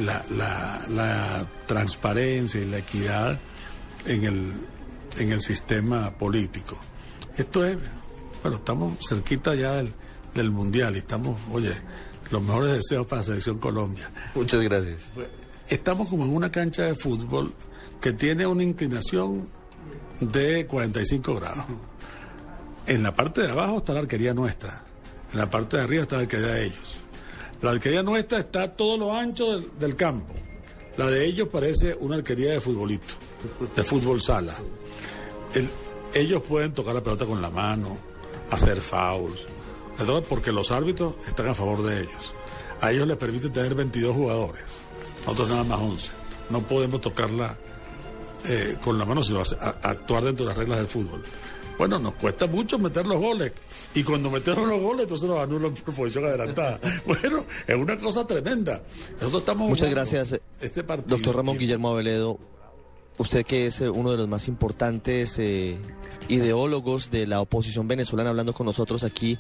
[0.01, 3.39] la, la- la transparencia y la equidad
[4.05, 4.53] en el,
[5.17, 6.77] en el sistema político.
[7.37, 7.79] Esto es,
[8.43, 9.93] bueno, estamos cerquita ya del,
[10.35, 11.73] del Mundial y estamos, oye,
[12.31, 14.11] los mejores deseos para la Selección Colombia.
[14.35, 15.11] Muchas gracias.
[15.69, 17.53] Estamos como en una cancha de fútbol
[18.01, 19.49] que tiene una inclinación
[20.21, 21.65] de 45 grados.
[22.87, 24.83] En la parte de abajo está la arquería nuestra.
[25.33, 26.97] En la parte de arriba está la arquería de ellos.
[27.63, 30.35] La arquería nuestra está a todo lo ancho del, del campo.
[30.97, 33.15] La de ellos parece una arquería de futbolito,
[33.77, 34.55] de fútbol sala.
[35.55, 35.69] El-
[36.15, 37.97] ellos pueden tocar la pelota con la mano,
[38.51, 39.47] hacer fouls,
[39.99, 42.33] Entonces, porque los árbitros están a favor de ellos.
[42.81, 44.65] A ellos les permiten tener 22 jugadores,
[45.27, 46.11] nosotros nada más 11.
[46.49, 47.57] No podemos tocarla
[48.45, 51.23] eh, con la mano, sino hacer- a- actuar dentro de las reglas del fútbol.
[51.77, 53.53] Bueno, nos cuesta mucho meter los goles.
[53.95, 56.79] Y cuando metemos los goles, entonces nos anulan por posición adelantada.
[57.07, 58.83] Bueno, es una cosa tremenda.
[59.15, 61.17] Nosotros estamos Muchas gracias, Este partido.
[61.17, 62.39] doctor Ramón Guillermo Aveledo.
[63.21, 65.77] Usted que es eh, uno de los más importantes eh,
[66.29, 69.37] ideólogos de la oposición venezolana hablando con nosotros aquí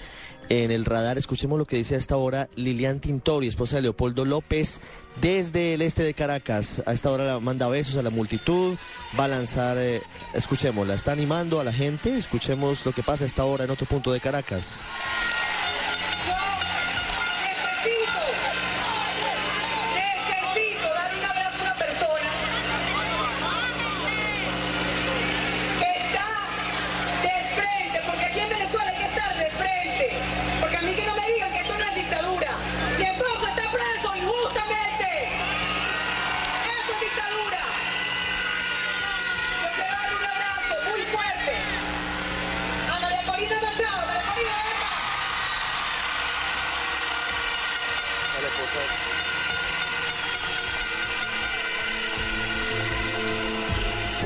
[0.51, 1.17] en el radar.
[1.17, 4.83] Escuchemos lo que dice a esta hora Lilian Tintori, esposa de Leopoldo López,
[5.23, 6.83] desde el este de Caracas.
[6.85, 8.77] A esta hora manda besos a la multitud,
[9.19, 10.03] va a lanzar, eh,
[10.35, 13.87] escuchémosla, está animando a la gente, escuchemos lo que pasa a esta hora en otro
[13.87, 14.83] punto de Caracas.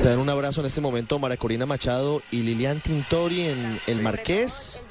[0.05, 4.83] Se un abrazo en este momento María Corina Machado y Lilian Tintori en el Marqués.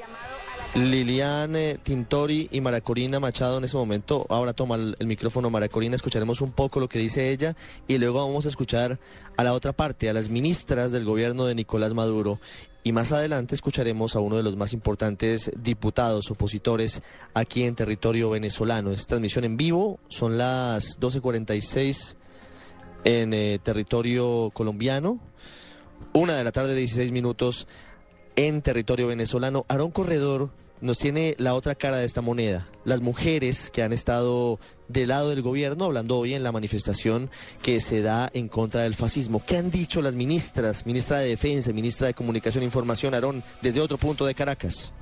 [0.75, 4.27] Lilian eh, Tintori y María Corina Machado en ese momento.
[4.29, 7.55] Ahora toma el, el micrófono María Corina, escucharemos un poco lo que dice ella
[7.87, 8.99] y luego vamos a escuchar
[9.37, 12.41] a la otra parte, a las ministras del gobierno de Nicolás Maduro.
[12.83, 17.03] Y más adelante escucharemos a uno de los más importantes diputados opositores
[17.35, 18.91] aquí en territorio venezolano.
[18.91, 22.17] Es transmisión en vivo, son las 12.46
[23.05, 25.21] en eh, territorio colombiano.
[26.13, 27.67] Una de la tarde, 16 minutos
[28.37, 29.65] en territorio venezolano.
[29.69, 32.69] Aarón Corredor nos tiene la otra cara de esta moneda.
[32.85, 37.31] Las mujeres que han estado del lado del gobierno, hablando hoy en la manifestación
[37.63, 39.43] que se da en contra del fascismo.
[39.47, 43.81] ¿Qué han dicho las ministras, ministra de Defensa, ministra de Comunicación e Información, Aarón, desde
[43.81, 44.93] otro punto de Caracas?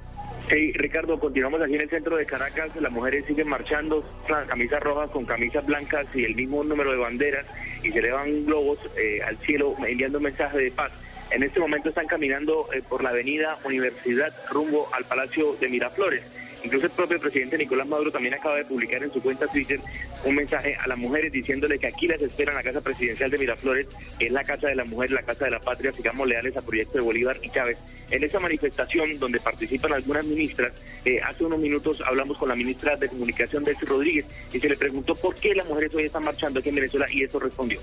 [0.48, 2.70] Hey, Ricardo, continuamos aquí en el centro de Caracas.
[2.80, 6.98] Las mujeres siguen marchando, las camisas rojas con camisas blancas y el mismo número de
[6.98, 7.46] banderas
[7.82, 10.92] y se elevan globos eh, al cielo enviando un mensaje de paz.
[11.30, 16.22] En este momento están caminando eh, por la avenida Universidad rumbo al Palacio de Miraflores.
[16.64, 19.80] Incluso el propio presidente Nicolás Maduro también acaba de publicar en su cuenta Twitter
[20.24, 23.86] un mensaje a las mujeres diciéndole que aquí las esperan la casa presidencial de Miraflores,
[24.18, 26.64] que es la casa de la mujer, la casa de la patria, sigamos leales al
[26.64, 27.78] proyecto de Bolívar y Chávez.
[28.10, 30.72] En esa manifestación donde participan algunas ministras,
[31.04, 34.76] eh, hace unos minutos hablamos con la ministra de Comunicación, Delcy Rodríguez, y se le
[34.76, 37.80] preguntó por qué las mujeres hoy están marchando aquí en Venezuela y eso respondió.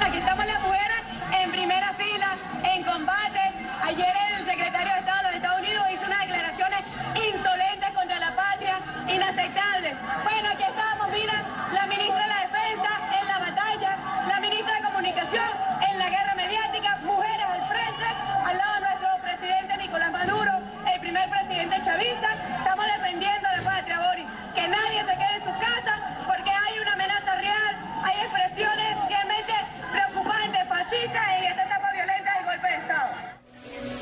[0.00, 0.96] Aquí estamos las mujeres
[1.42, 2.36] en primera fila,
[2.74, 3.40] en combate.
[3.82, 4.25] Ayer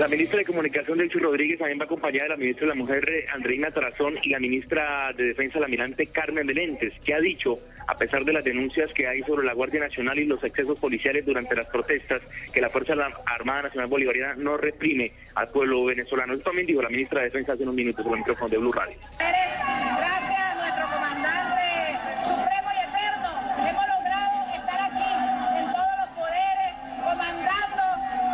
[0.04, 3.08] La ministra de Comunicación, Delcy Rodríguez, también va acompañada de la ministra de la Mujer,
[3.08, 7.58] eh, Andreina Tarazón, y la ministra de Defensa, la almirante Carmen Belentes, que ha dicho,
[7.88, 11.24] a pesar de las denuncias que hay sobre la Guardia Nacional y los excesos policiales
[11.24, 12.20] durante las protestas,
[12.52, 12.92] que la Fuerza
[13.24, 16.34] Armada Nacional Bolivariana no reprime al pueblo venezolano.
[16.34, 18.72] Eso también dijo la ministra de Defensa hace unos minutos por el micrófono de Blue
[18.72, 23.30] Radio gracias a nuestro comandante supremo y eterno,
[23.70, 25.12] hemos logrado estar aquí
[25.56, 27.82] en todos los poderes, comandando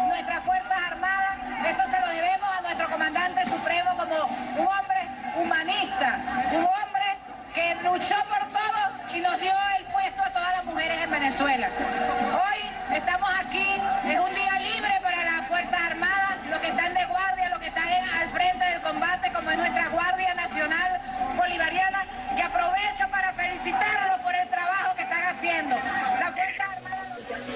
[0.08, 1.36] nuestras Fuerzas Armadas.
[1.60, 4.16] Eso se lo debemos a nuestro comandante supremo como
[4.58, 5.00] un hombre
[5.36, 6.18] humanista,
[6.52, 7.06] un hombre
[7.54, 11.68] que luchó por todos y nos dio el puesto a todas las mujeres en Venezuela.
[11.68, 13.66] Hoy estamos aquí,
[14.08, 17.66] es un día libre para las Fuerzas Armadas, los que están de guardia, los que
[17.66, 21.00] están en- al frente del combate, como es nuestra Guardia Nacional
[21.36, 22.04] Bolivariana,
[22.36, 25.76] que aprovecho para felicitarlos por el trabajo que están haciendo.
[26.18, 26.96] La Fuerza Armada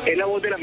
[0.06, 0.58] Es la voz de la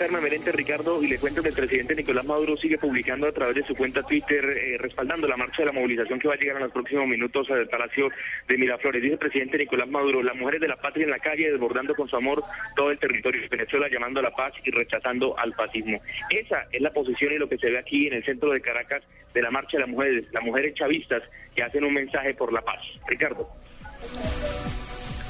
[0.00, 3.54] Carmen Melente Ricardo y le cuento que el presidente Nicolás Maduro sigue publicando a través
[3.54, 6.56] de su cuenta Twitter eh, respaldando la marcha de la movilización que va a llegar
[6.56, 8.08] en los próximos minutos al Palacio
[8.48, 9.02] de Miraflores.
[9.02, 12.08] Dice el presidente Nicolás Maduro, las mujeres de la patria en la calle desbordando con
[12.08, 12.42] su amor
[12.76, 16.00] todo el territorio de Venezuela, llamando a la paz y rechazando al fascismo.
[16.30, 19.02] Esa es la posición y lo que se ve aquí en el centro de Caracas
[19.34, 21.22] de la marcha de las mujeres, las mujeres chavistas
[21.54, 22.80] que hacen un mensaje por la paz.
[23.06, 23.46] Ricardo.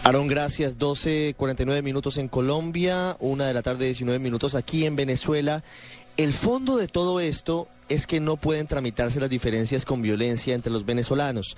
[0.02, 0.78] Aaron, gracias.
[0.78, 5.62] 12.49 minutos en Colombia, una de la tarde 19 minutos aquí en Venezuela.
[6.16, 10.72] El fondo de todo esto es que no pueden tramitarse las diferencias con violencia entre
[10.72, 11.54] los venezolanos.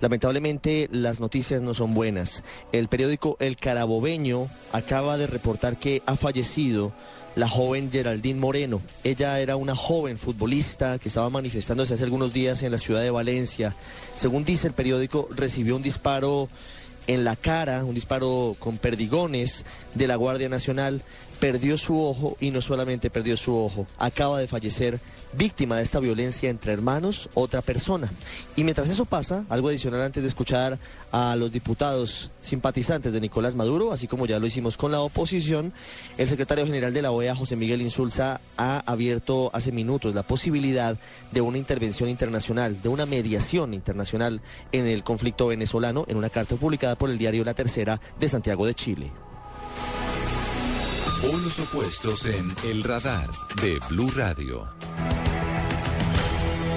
[0.00, 2.42] Lamentablemente las noticias no son buenas.
[2.72, 6.92] El periódico El Carabobeño acaba de reportar que ha fallecido
[7.36, 8.82] la joven Geraldine Moreno.
[9.04, 13.10] Ella era una joven futbolista que estaba manifestándose hace algunos días en la ciudad de
[13.10, 13.76] Valencia.
[14.14, 16.48] Según dice el periódico, recibió un disparo
[17.06, 19.64] en la cara, un disparo con perdigones
[19.94, 21.02] de la Guardia Nacional,
[21.38, 25.00] perdió su ojo y no solamente perdió su ojo, acaba de fallecer
[25.36, 28.10] víctima de esta violencia entre hermanos, otra persona.
[28.56, 30.78] Y mientras eso pasa, algo adicional antes de escuchar
[31.12, 35.72] a los diputados simpatizantes de Nicolás Maduro, así como ya lo hicimos con la oposición,
[36.18, 40.96] el secretario general de la OEA, José Miguel Insulza, ha abierto hace minutos la posibilidad
[41.32, 44.40] de una intervención internacional, de una mediación internacional
[44.72, 48.66] en el conflicto venezolano, en una carta publicada por el diario La Tercera de Santiago
[48.66, 49.33] de Chile.
[51.30, 53.30] Polos opuestos en El Radar
[53.62, 54.68] de Blue Radio.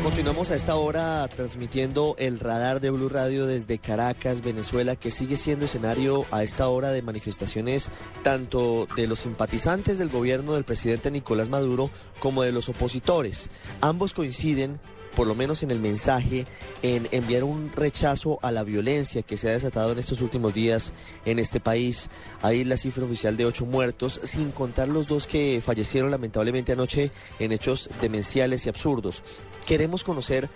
[0.02, 5.36] Continuamos a esta hora transmitiendo el radar de Blue Radio desde Caracas, Venezuela, que sigue
[5.36, 7.92] siendo escenario a esta hora de manifestaciones
[8.24, 13.50] tanto de los simpatizantes del gobierno del presidente Nicolás Maduro como de los opositores.
[13.82, 14.80] Ambos coinciden
[15.18, 16.46] por lo menos en el mensaje,
[16.84, 20.94] en enviar un rechazo a la violencia que se ha desatado en estos últimos días
[21.26, 22.12] en este país.
[22.44, 27.10] Hay la cifra oficial de ocho muertos, sin contar los dos que fallecieron lamentablemente anoche
[27.40, 29.24] en hechos demenciales y absurdos.
[29.66, 30.50] Queremos conocer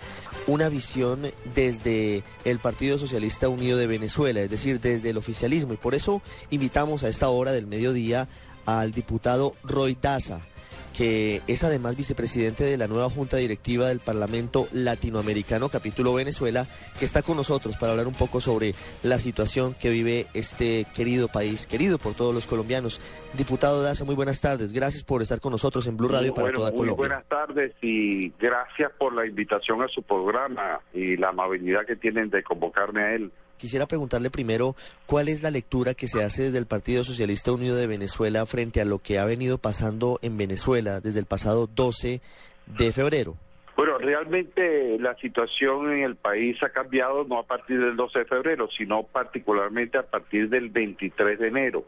[0.46, 1.22] una visión
[1.56, 6.22] desde el Partido Socialista Unido de Venezuela, es decir, desde el oficialismo, y por eso
[6.50, 8.28] invitamos a esta hora del mediodía
[8.64, 10.46] al diputado Roy Daza
[10.92, 16.66] que es además vicepresidente de la nueva Junta Directiva del Parlamento Latinoamericano Capítulo Venezuela,
[16.98, 21.28] que está con nosotros para hablar un poco sobre la situación que vive este querido
[21.28, 23.00] país, querido por todos los colombianos.
[23.34, 24.72] Diputado Daza, muy buenas tardes.
[24.72, 26.96] Gracias por estar con nosotros en Blue Radio para Bueno, toda muy Colombia.
[27.08, 32.30] buenas tardes y gracias por la invitación a su programa y la amabilidad que tienen
[32.30, 33.32] de convocarme a él.
[33.62, 34.74] Quisiera preguntarle primero
[35.06, 38.80] cuál es la lectura que se hace desde el Partido Socialista Unido de Venezuela frente
[38.80, 42.20] a lo que ha venido pasando en Venezuela desde el pasado 12
[42.66, 43.36] de febrero.
[43.76, 48.24] Bueno, realmente la situación en el país ha cambiado no a partir del 12 de
[48.24, 51.84] febrero, sino particularmente a partir del 23 de enero,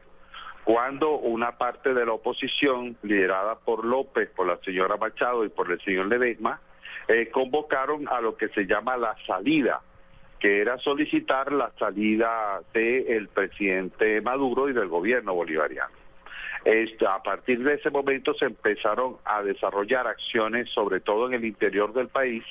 [0.62, 5.72] cuando una parte de la oposición, liderada por López, por la señora Machado y por
[5.72, 6.60] el señor Ledesma,
[7.08, 9.80] eh, convocaron a lo que se llama la salida,
[10.44, 15.94] que era solicitar la salida del presidente Maduro y del gobierno bolivariano.
[16.66, 21.46] Este, a partir de ese momento se empezaron a desarrollar acciones, sobre todo en el
[21.46, 22.44] interior del país,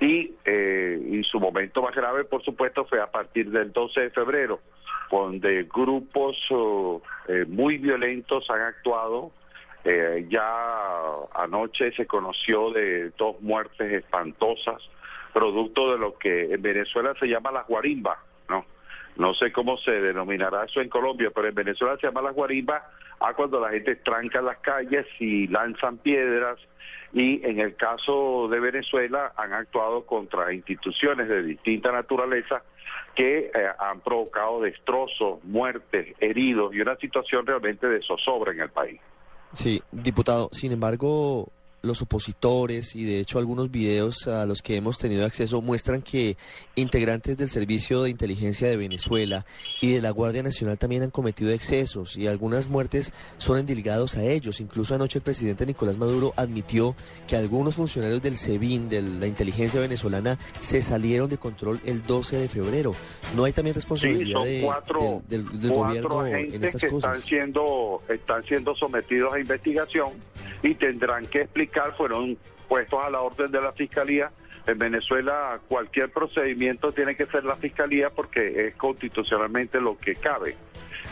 [0.00, 4.10] y, eh, y su momento más grave, por supuesto, fue a partir del 12 de
[4.10, 4.58] febrero,
[5.12, 9.30] donde grupos oh, eh, muy violentos han actuado.
[9.84, 11.06] Eh, ya
[11.36, 14.82] anoche se conoció de dos muertes espantosas,
[15.32, 18.18] producto de lo que en Venezuela se llama las guarimbas,
[18.48, 18.64] ¿no?
[19.16, 22.82] No sé cómo se denominará eso en Colombia, pero en Venezuela se llama las guarimbas
[23.20, 26.58] a cuando la gente tranca las calles y lanzan piedras
[27.12, 32.62] y en el caso de Venezuela han actuado contra instituciones de distinta naturaleza
[33.14, 38.70] que eh, han provocado destrozos, muertes, heridos y una situación realmente de zozobra en el
[38.70, 39.00] país.
[39.52, 41.48] Sí, diputado, sin embargo,
[41.82, 46.36] los opositores y de hecho algunos videos a los que hemos tenido acceso muestran que
[46.74, 49.46] integrantes del Servicio de Inteligencia de Venezuela
[49.80, 54.24] y de la Guardia Nacional también han cometido excesos y algunas muertes son endilgados a
[54.24, 54.60] ellos.
[54.60, 56.94] Incluso anoche el presidente Nicolás Maduro admitió
[57.26, 62.36] que algunos funcionarios del SEBIN, de la inteligencia venezolana, se salieron de control el 12
[62.36, 62.94] de febrero.
[63.34, 67.18] ¿No hay también responsabilidad de, cuatro, del, gobierno en estas que cosas?
[67.18, 70.10] Están siendo, están siendo sometidos a investigación
[70.62, 72.36] y tendrán que explicar, fueron
[72.68, 74.30] puestos a la orden de la Fiscalía.
[74.66, 80.56] En Venezuela cualquier procedimiento tiene que ser la Fiscalía porque es constitucionalmente lo que cabe.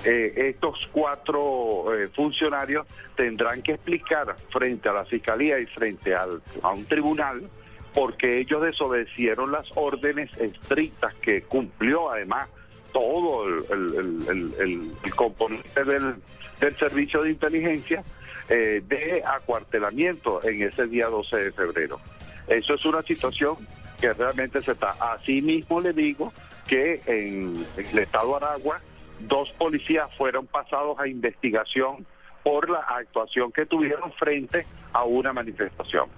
[0.05, 2.87] Eh, estos cuatro eh, funcionarios
[3.17, 7.49] tendrán que explicar frente a la Fiscalía y frente al, a un tribunal
[7.95, 12.49] porque ellos desobedecieron las órdenes estrictas que cumplió además
[12.93, 18.05] todo el, componente del servicio de inteligencia
[18.49, 22.01] eh, de acuartelamiento en ese día 12 de febrero.
[22.47, 23.57] Eso es una situación
[24.01, 24.95] que realmente se está.
[25.01, 26.33] Asimismo le digo
[26.67, 28.81] que en, el estado de Aragua
[29.21, 32.07] dos policías fueron pasados a investigación
[32.45, 36.09] por la actuación que tuvieron frente a una manifestación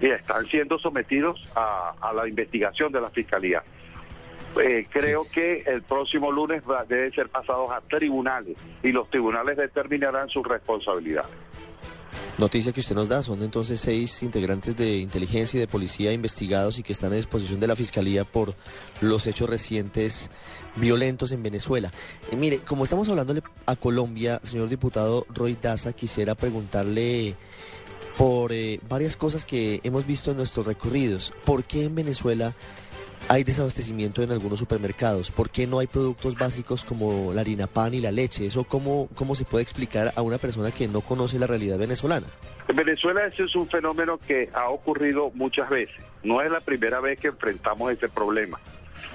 [0.00, 3.62] y están siendo sometidos a, a la investigación de la fiscalía.
[4.60, 9.56] Eh, creo que el próximo lunes va- deben ser pasados a tribunales y los tribunales
[9.56, 11.30] determinarán sus responsabilidades.
[12.36, 16.80] Noticia que usted nos da, son entonces seis integrantes de inteligencia y de policía investigados
[16.80, 18.56] y que están a disposición de la Fiscalía por
[19.00, 20.30] los hechos recientes
[20.74, 21.92] violentos en Venezuela.
[22.32, 27.36] Eh, mire, como estamos hablándole a Colombia, señor diputado Roy Daza, quisiera preguntarle
[28.18, 31.32] por eh, varias cosas que hemos visto en nuestros recorridos.
[31.44, 32.52] ¿Por qué en Venezuela
[33.28, 35.30] hay desabastecimiento en algunos supermercados?
[35.30, 38.46] ¿Por qué no hay productos básicos como la harina pan y la leche?
[38.46, 42.26] ¿Eso cómo, cómo se puede explicar a una persona que no conoce la realidad venezolana?
[42.68, 45.96] En Venezuela ese es un fenómeno que ha ocurrido muchas veces.
[46.22, 48.58] No es la primera vez que enfrentamos ese problema.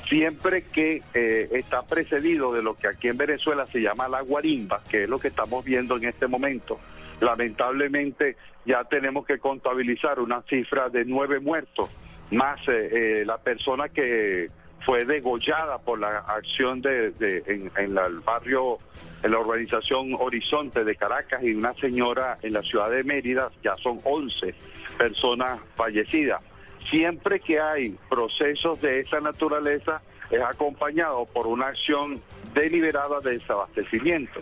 [0.07, 4.81] Siempre que eh, está precedido de lo que aquí en Venezuela se llama la guarimba,
[4.89, 6.79] que es lo que estamos viendo en este momento,
[7.21, 11.89] lamentablemente ya tenemos que contabilizar una cifra de nueve muertos,
[12.31, 12.89] más eh,
[13.21, 14.49] eh, la persona que
[14.85, 17.43] fue degollada por la acción de, de-
[17.77, 18.77] en, la- el barrio,
[19.23, 23.75] en la urbanización Horizonte de Caracas y una señora en la ciudad de Mérida, ya
[23.77, 24.53] son 11
[24.97, 26.41] personas fallecidas.
[26.89, 30.01] Siempre que hay procesos de esa naturaleza
[30.31, 32.21] es acompañado por una acción
[32.53, 34.39] deliberada de desabastecimiento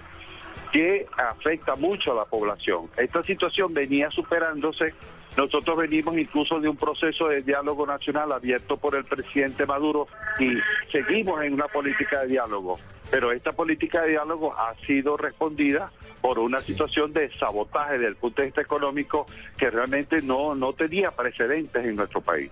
[0.78, 2.88] que afecta mucho a la población.
[2.98, 4.94] Esta situación venía superándose.
[5.36, 10.08] Nosotros venimos incluso de un proceso de diálogo nacional abierto por el presidente Maduro
[10.38, 10.50] y
[10.92, 12.78] seguimos en una política de diálogo.
[13.10, 18.16] Pero esta política de diálogo ha sido respondida por una situación de sabotaje desde el
[18.16, 19.26] punto de vista económico
[19.58, 22.52] que realmente no, no tenía precedentes en nuestro país.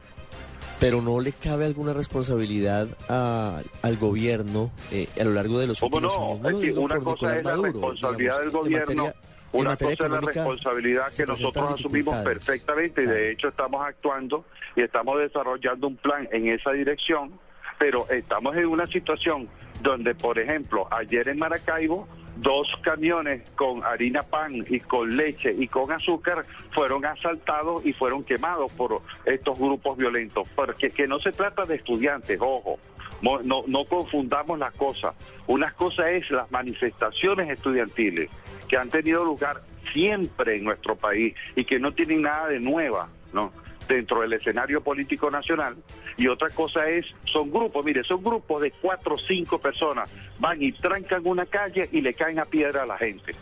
[0.79, 5.79] Pero no le cabe alguna responsabilidad a- al gobierno eh, a lo largo de los
[5.79, 6.25] ¿Cómo últimos no?
[6.25, 6.41] años.
[6.41, 9.15] No Es una cosa es la Maduro, responsabilidad digamos, del gobierno, materia-
[9.53, 14.45] una cosa es la responsabilidad que nosotros asumimos perfectamente y de hecho estamos actuando
[14.75, 17.39] y estamos desarrollando un plan en esa dirección,
[17.79, 19.47] pero estamos en una situación
[19.81, 22.05] donde, por ejemplo, ayer en Maracaibo,
[22.37, 28.23] dos camiones con harina pan y con leche y con azúcar fueron asaltados y fueron
[28.23, 32.79] quemados por estos grupos violentos, porque que no se trata de estudiantes, ojo,
[33.21, 35.15] Mo- no, no confundamos las cosas.
[35.47, 38.29] Una cosa es las manifestaciones estudiantiles
[38.67, 39.61] que han tenido lugar
[39.93, 43.53] siempre en nuestro país y que no tienen nada de nueva, ¿no?
[43.87, 45.75] Dentro del escenario político nacional.
[46.17, 50.09] Y otra cosa es son grupos mire son grupos de cuatro o cinco personas.
[50.39, 53.33] Van y trancan una calle y le caen a piedra a la gente.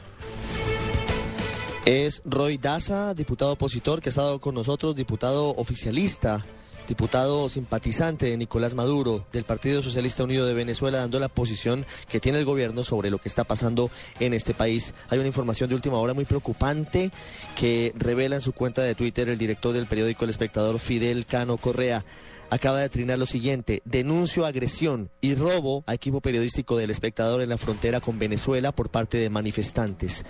[1.86, 6.46] Es Roy Daza, diputado opositor que ha estado con nosotros, diputado oficialista,
[6.88, 12.20] diputado simpatizante de Nicolás Maduro del Partido Socialista Unido de Venezuela, dando la posición que
[12.20, 14.94] tiene el gobierno sobre lo que está pasando en este país.
[15.10, 17.12] Hay una información de última hora muy preocupante
[17.56, 21.58] que revela en su cuenta de Twitter el director del periódico El Espectador, Fidel Cano
[21.58, 22.04] Correa.
[22.50, 27.50] Acaba de trinar lo siguiente, denuncio agresión y robo a equipo periodístico del espectador en
[27.50, 30.24] la frontera con Venezuela por parte de manifestantes.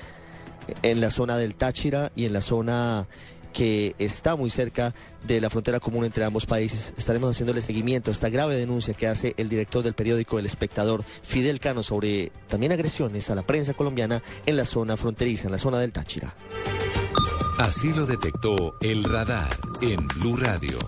[0.82, 3.10] En la zona del Táchira y en la zona
[3.54, 4.94] que está muy cerca
[5.26, 6.94] de la frontera común entre ambos países.
[6.98, 11.04] Estaremos haciéndole seguimiento a esta grave denuncia que hace el director del periódico El Espectador,
[11.22, 15.58] Fidel Cano, sobre también agresiones a la prensa colombiana en la zona fronteriza, en la
[15.60, 16.36] zona del Táchira.
[17.60, 20.80] Así lo detectó el radar en Blue Radio.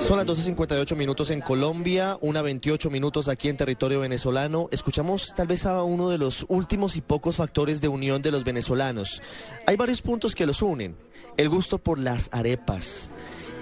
[0.07, 4.69] Son las 12.58 minutos en Colombia, una 28 minutos aquí en territorio venezolano.
[4.71, 8.45] Escuchamos tal vez a uno de los últimos y pocos factores de unión de los
[8.45, 9.21] venezolanos.
[9.67, 10.95] Hay varios puntos que los unen.
[11.37, 13.11] El gusto por las arepas,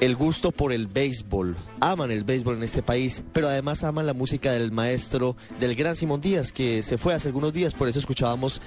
[0.01, 1.57] el gusto por el béisbol.
[1.81, 5.97] Aman el béisbol en este país, pero además aman la música del maestro, del gran
[5.97, 8.61] Simón Díaz, que se fue hace algunos días, por eso escuchábamos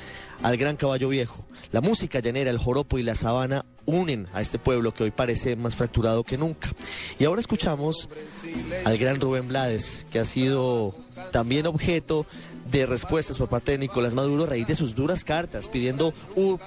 [0.44, 1.46] al gran caballo viejo.
[1.72, 5.56] La música llanera, el joropo y la sabana unen a este pueblo que hoy parece
[5.56, 6.72] más fracturado que nunca.
[7.18, 8.08] Y ahora escuchamos
[8.86, 10.94] al gran Rubén Blades, que ha sido
[11.32, 12.28] también objeto
[12.70, 16.14] de respuestas por parte de Nicolás Maduro a raíz de sus duras cartas, pidiendo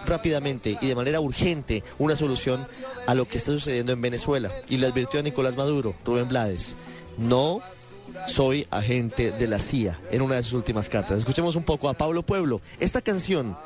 [0.06, 2.66] rápidamente y de manera urgente una solución
[3.06, 4.50] a lo que está sucediendo en Venezuela.
[4.68, 6.76] Y le advirtió a Nicolás Maduro, Rubén Blades,
[7.18, 7.60] no
[8.26, 11.18] soy agente de la CIA, en una de sus últimas cartas.
[11.18, 12.60] Escuchemos un poco a Pablo Pueblo.
[12.80, 13.56] Esta canción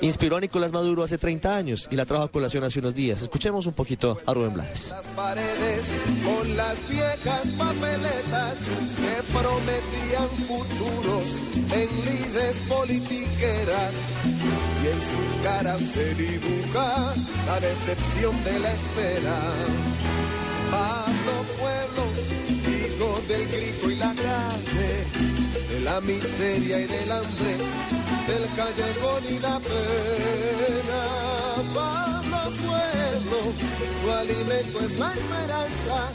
[0.00, 3.22] inspiró a Nicolás Maduro hace 30 años y la trajo a colación hace unos días.
[3.22, 4.94] Escuchemos un poquito a Rubén Blades.
[5.14, 5.82] paredes
[6.24, 8.54] con las viejas papeletas
[8.96, 11.24] que prometían futuros
[11.72, 13.92] en lides politiqueras
[14.82, 17.14] y en su cara se dibuja
[17.46, 19.36] la decepción de la espera.
[20.70, 22.04] Pablo Pueblo,
[22.68, 25.04] hijo del grito y la grande,
[25.70, 27.56] de la miseria y del hambre,
[28.28, 31.00] del callejón y la pena.
[31.74, 33.38] Pablo Pueblo,
[34.02, 36.12] tu alimento es la esperanza,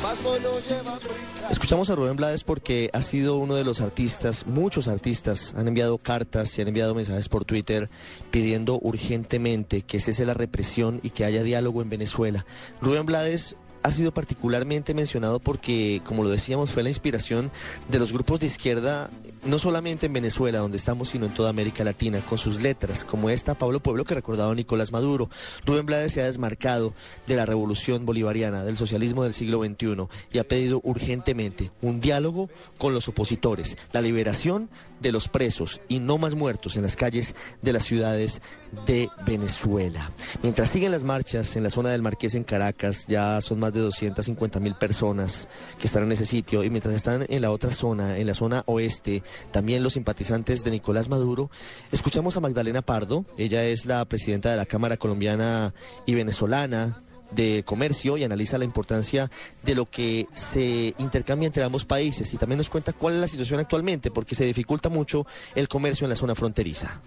[0.00, 1.48] paso no lleva prisa.
[1.50, 5.98] Escuchamos a Rubén Blades porque ha sido uno de los artistas, muchos artistas han enviado
[5.98, 7.90] cartas y han enviado mensajes por Twitter
[8.30, 12.46] pidiendo urgentemente que cese la represión y que haya diálogo en Venezuela.
[12.80, 17.50] Rubén Blades ha sido particularmente mencionado porque, como lo decíamos, fue la inspiración
[17.88, 19.10] de los grupos de izquierda,
[19.44, 23.30] no solamente en Venezuela, donde estamos, sino en toda América Latina, con sus letras, como
[23.30, 25.28] esta Pablo Pueblo que recordaba Nicolás Maduro.
[25.64, 26.94] Rubén Blades se ha desmarcado
[27.26, 32.50] de la revolución bolivariana, del socialismo del siglo XXI, y ha pedido urgentemente un diálogo
[32.78, 34.70] con los opositores, la liberación
[35.00, 38.40] de los presos y no más muertos en las calles de las ciudades
[38.86, 40.12] de Venezuela.
[40.42, 43.80] Mientras siguen las marchas en la zona del Marqués en Caracas, ya son más de
[43.80, 45.48] 250 mil personas
[45.78, 48.62] que están en ese sitio y mientras están en la otra zona, en la zona
[48.66, 51.50] oeste, también los simpatizantes de Nicolás Maduro,
[51.90, 55.74] escuchamos a Magdalena Pardo, ella es la presidenta de la Cámara Colombiana
[56.06, 57.02] y Venezolana
[57.32, 59.30] de comercio y analiza la importancia
[59.62, 63.26] de lo que se intercambia entre ambos países y también nos cuenta cuál es la
[63.26, 67.00] situación actualmente porque se dificulta mucho el comercio en la zona fronteriza.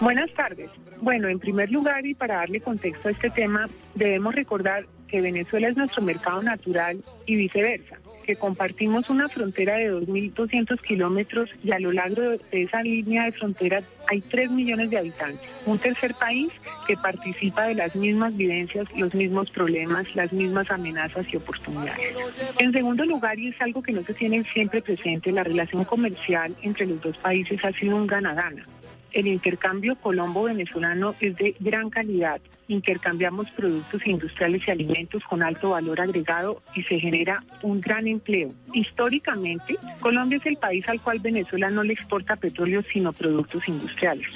[0.00, 0.70] Buenas tardes.
[1.00, 5.68] Bueno, en primer lugar y para darle contexto a este tema, debemos recordar que Venezuela
[5.68, 11.78] es nuestro mercado natural y viceversa, que compartimos una frontera de 2.200 kilómetros y a
[11.78, 15.46] lo largo de esa línea de frontera hay 3 millones de habitantes.
[15.66, 16.50] Un tercer país
[16.86, 22.14] que participa de las mismas vivencias, los mismos problemas, las mismas amenazas y oportunidades.
[22.58, 26.56] En segundo lugar, y es algo que no se tiene siempre presente, la relación comercial
[26.62, 28.66] entre los dos países ha sido un gana-gana.
[29.12, 32.40] El intercambio colombo-venezolano es de gran calidad.
[32.68, 38.52] Intercambiamos productos industriales y alimentos con alto valor agregado y se genera un gran empleo.
[38.72, 44.28] Históricamente, Colombia es el país al cual Venezuela no le exporta petróleo sino productos industriales.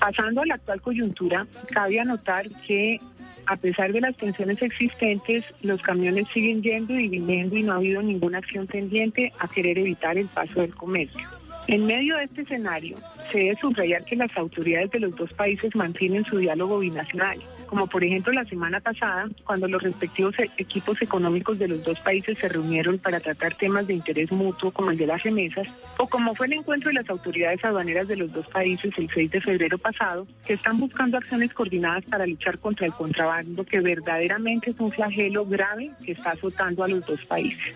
[0.00, 2.98] Pasando a la actual coyuntura, cabe anotar que
[3.46, 7.76] A pesar de las tensiones existentes, los camiones siguen yendo y viniendo y no ha
[7.76, 11.28] habido ninguna acción tendiente a querer evitar el paso del comercio.
[11.66, 12.96] En medio de este escenario,
[13.32, 17.38] se debe subrayar que las autoridades de los dos países mantienen su diálogo binacional,
[17.74, 21.98] como por ejemplo la semana pasada, cuando los respectivos e- equipos económicos de los dos
[21.98, 25.66] países se reunieron para tratar temas de interés mutuo como el de las remesas,
[25.98, 29.28] o como fue el encuentro de las autoridades aduaneras de los dos países el 6
[29.28, 34.70] de febrero pasado, que están buscando acciones coordinadas para luchar contra el contrabando, que verdaderamente
[34.70, 37.74] es un flagelo grave que está azotando a los dos países.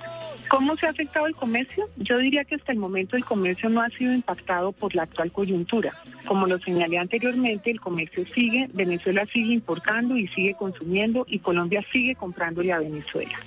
[0.48, 1.86] ¿Cómo se ha afectado el comercio?
[1.96, 5.30] Yo diría que hasta el momento el comercio no ha sido impactado por la actual
[5.30, 5.92] coyuntura.
[6.24, 11.84] Como lo señalé anteriormente, el comercio sigue, Venezuela sigue importando y sigue consumiendo y Colombia
[11.90, 13.38] sigue comprándole a Venezuela.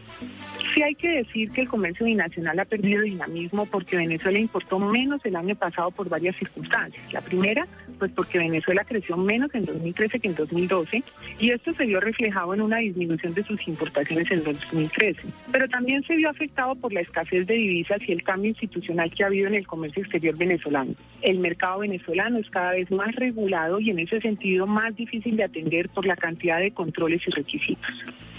[0.73, 5.19] Sí hay que decir que el comercio binacional ha perdido dinamismo porque Venezuela importó menos
[5.25, 7.11] el año pasado por varias circunstancias.
[7.11, 7.67] La primera,
[7.99, 11.03] pues porque Venezuela creció menos en 2013 que en 2012
[11.39, 15.21] y esto se vio reflejado en una disminución de sus importaciones en 2013.
[15.51, 19.23] Pero también se vio afectado por la escasez de divisas y el cambio institucional que
[19.23, 20.93] ha habido en el comercio exterior venezolano.
[21.21, 25.43] El mercado venezolano es cada vez más regulado y en ese sentido más difícil de
[25.43, 27.91] atender por la cantidad de controles y requisitos.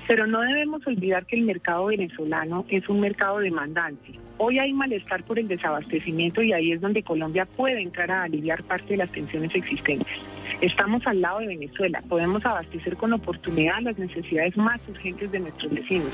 [0.07, 4.19] Pero no debemos olvidar que el mercado venezolano es un mercado demandante.
[4.39, 8.63] Hoy hay malestar por el desabastecimiento y ahí es donde Colombia puede entrar a aliviar
[8.65, 10.19] parte de las tensiones existentes.
[10.61, 15.73] Estamos al lado de Venezuela, podemos abastecer con oportunidad las necesidades más urgentes de nuestros
[15.73, 16.13] vecinos,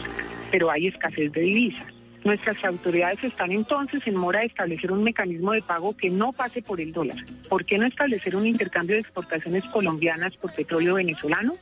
[0.51, 1.87] pero hay escasez de divisas.
[2.25, 6.63] Nuestras autoridades están entonces en mora de establecer un mecanismo de pago que no pase
[6.63, 7.17] por el dólar.
[7.49, 11.55] ¿Por qué no establecer un intercambio de exportaciones colombianas por petróleo venezolano?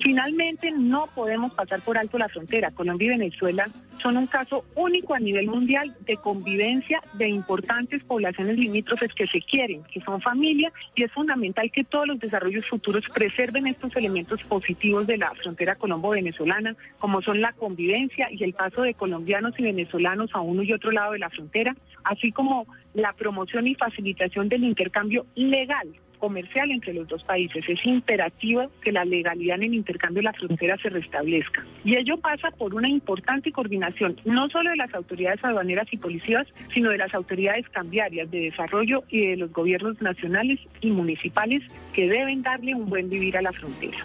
[0.00, 2.70] Finalmente, no podemos pasar por alto la frontera.
[2.70, 3.68] Colombia y Venezuela
[4.02, 9.40] son un caso único a nivel mundial de convivencia de importantes poblaciones limítrofes que se
[9.40, 14.42] quieren, que son familia, y es fundamental que todos los desarrollos futuros preserven estos elementos
[14.44, 19.62] positivos de la frontera colombo-venezolana, como son la convivencia y el paso de colombianos y
[19.62, 21.74] venezolanos a uno y otro lado de la frontera,
[22.04, 27.64] así como la promoción y facilitación del intercambio legal comercial entre los dos países.
[27.68, 31.64] Es imperativo que la legalidad en el intercambio de la frontera se restablezca.
[31.84, 36.46] Y ello pasa por una importante coordinación, no solo de las autoridades aduaneras y policías,
[36.72, 41.62] sino de las autoridades cambiarias de desarrollo y de los gobiernos nacionales y municipales
[41.92, 43.98] que deben darle un buen vivir a la frontera.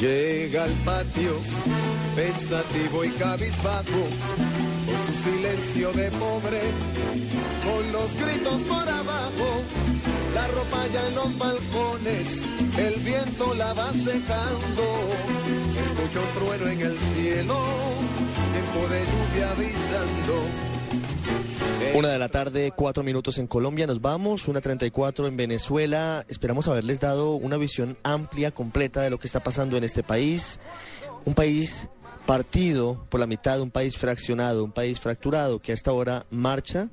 [0.00, 1.32] Llega al patio,
[2.16, 4.08] pensativo y cabizbajo,
[4.86, 6.60] con su silencio de pobre,
[7.64, 9.62] con los gritos por abajo,
[10.34, 12.42] la ropa ya en los balcones,
[12.78, 14.82] el viento la va secando,
[15.86, 17.58] escucha un trueno en el cielo,
[18.52, 20.60] tiempo de lluvia avisando.
[21.94, 26.24] Una de la tarde, cuatro minutos en Colombia, nos vamos, una 34 en Venezuela.
[26.28, 30.60] Esperamos haberles dado una visión amplia, completa de lo que está pasando en este país.
[31.24, 31.88] Un país
[32.26, 36.88] partido por la mitad, un país fraccionado, un país fracturado que a esta hora marcha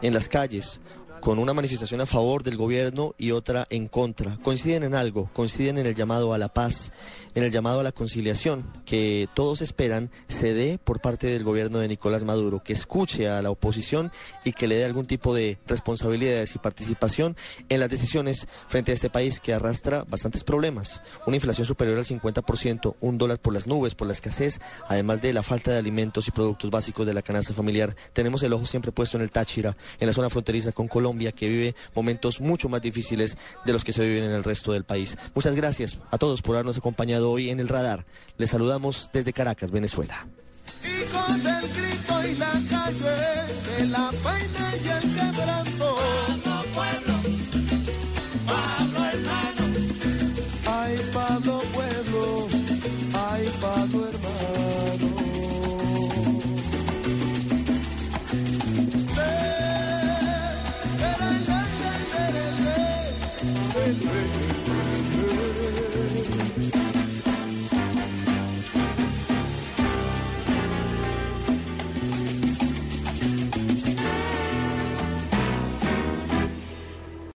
[0.00, 0.80] en las calles
[1.20, 4.38] con una manifestación a favor del gobierno y otra en contra.
[4.38, 6.92] Coinciden en algo, coinciden en el llamado a la paz,
[7.34, 11.78] en el llamado a la conciliación, que todos esperan se dé por parte del gobierno
[11.78, 14.10] de Nicolás Maduro, que escuche a la oposición
[14.44, 17.36] y que le dé algún tipo de responsabilidades y participación
[17.68, 21.02] en las decisiones frente a este país que arrastra bastantes problemas.
[21.26, 24.58] Una inflación superior al 50%, un dólar por las nubes, por la escasez,
[24.88, 27.94] además de la falta de alimentos y productos básicos de la canasta familiar.
[28.14, 31.48] Tenemos el ojo siempre puesto en el Táchira, en la zona fronteriza con Colombia que
[31.48, 35.16] vive momentos mucho más difíciles de los que se viven en el resto del país.
[35.34, 38.06] Muchas gracias a todos por habernos acompañado hoy en el radar.
[38.38, 40.26] Les saludamos desde Caracas, Venezuela.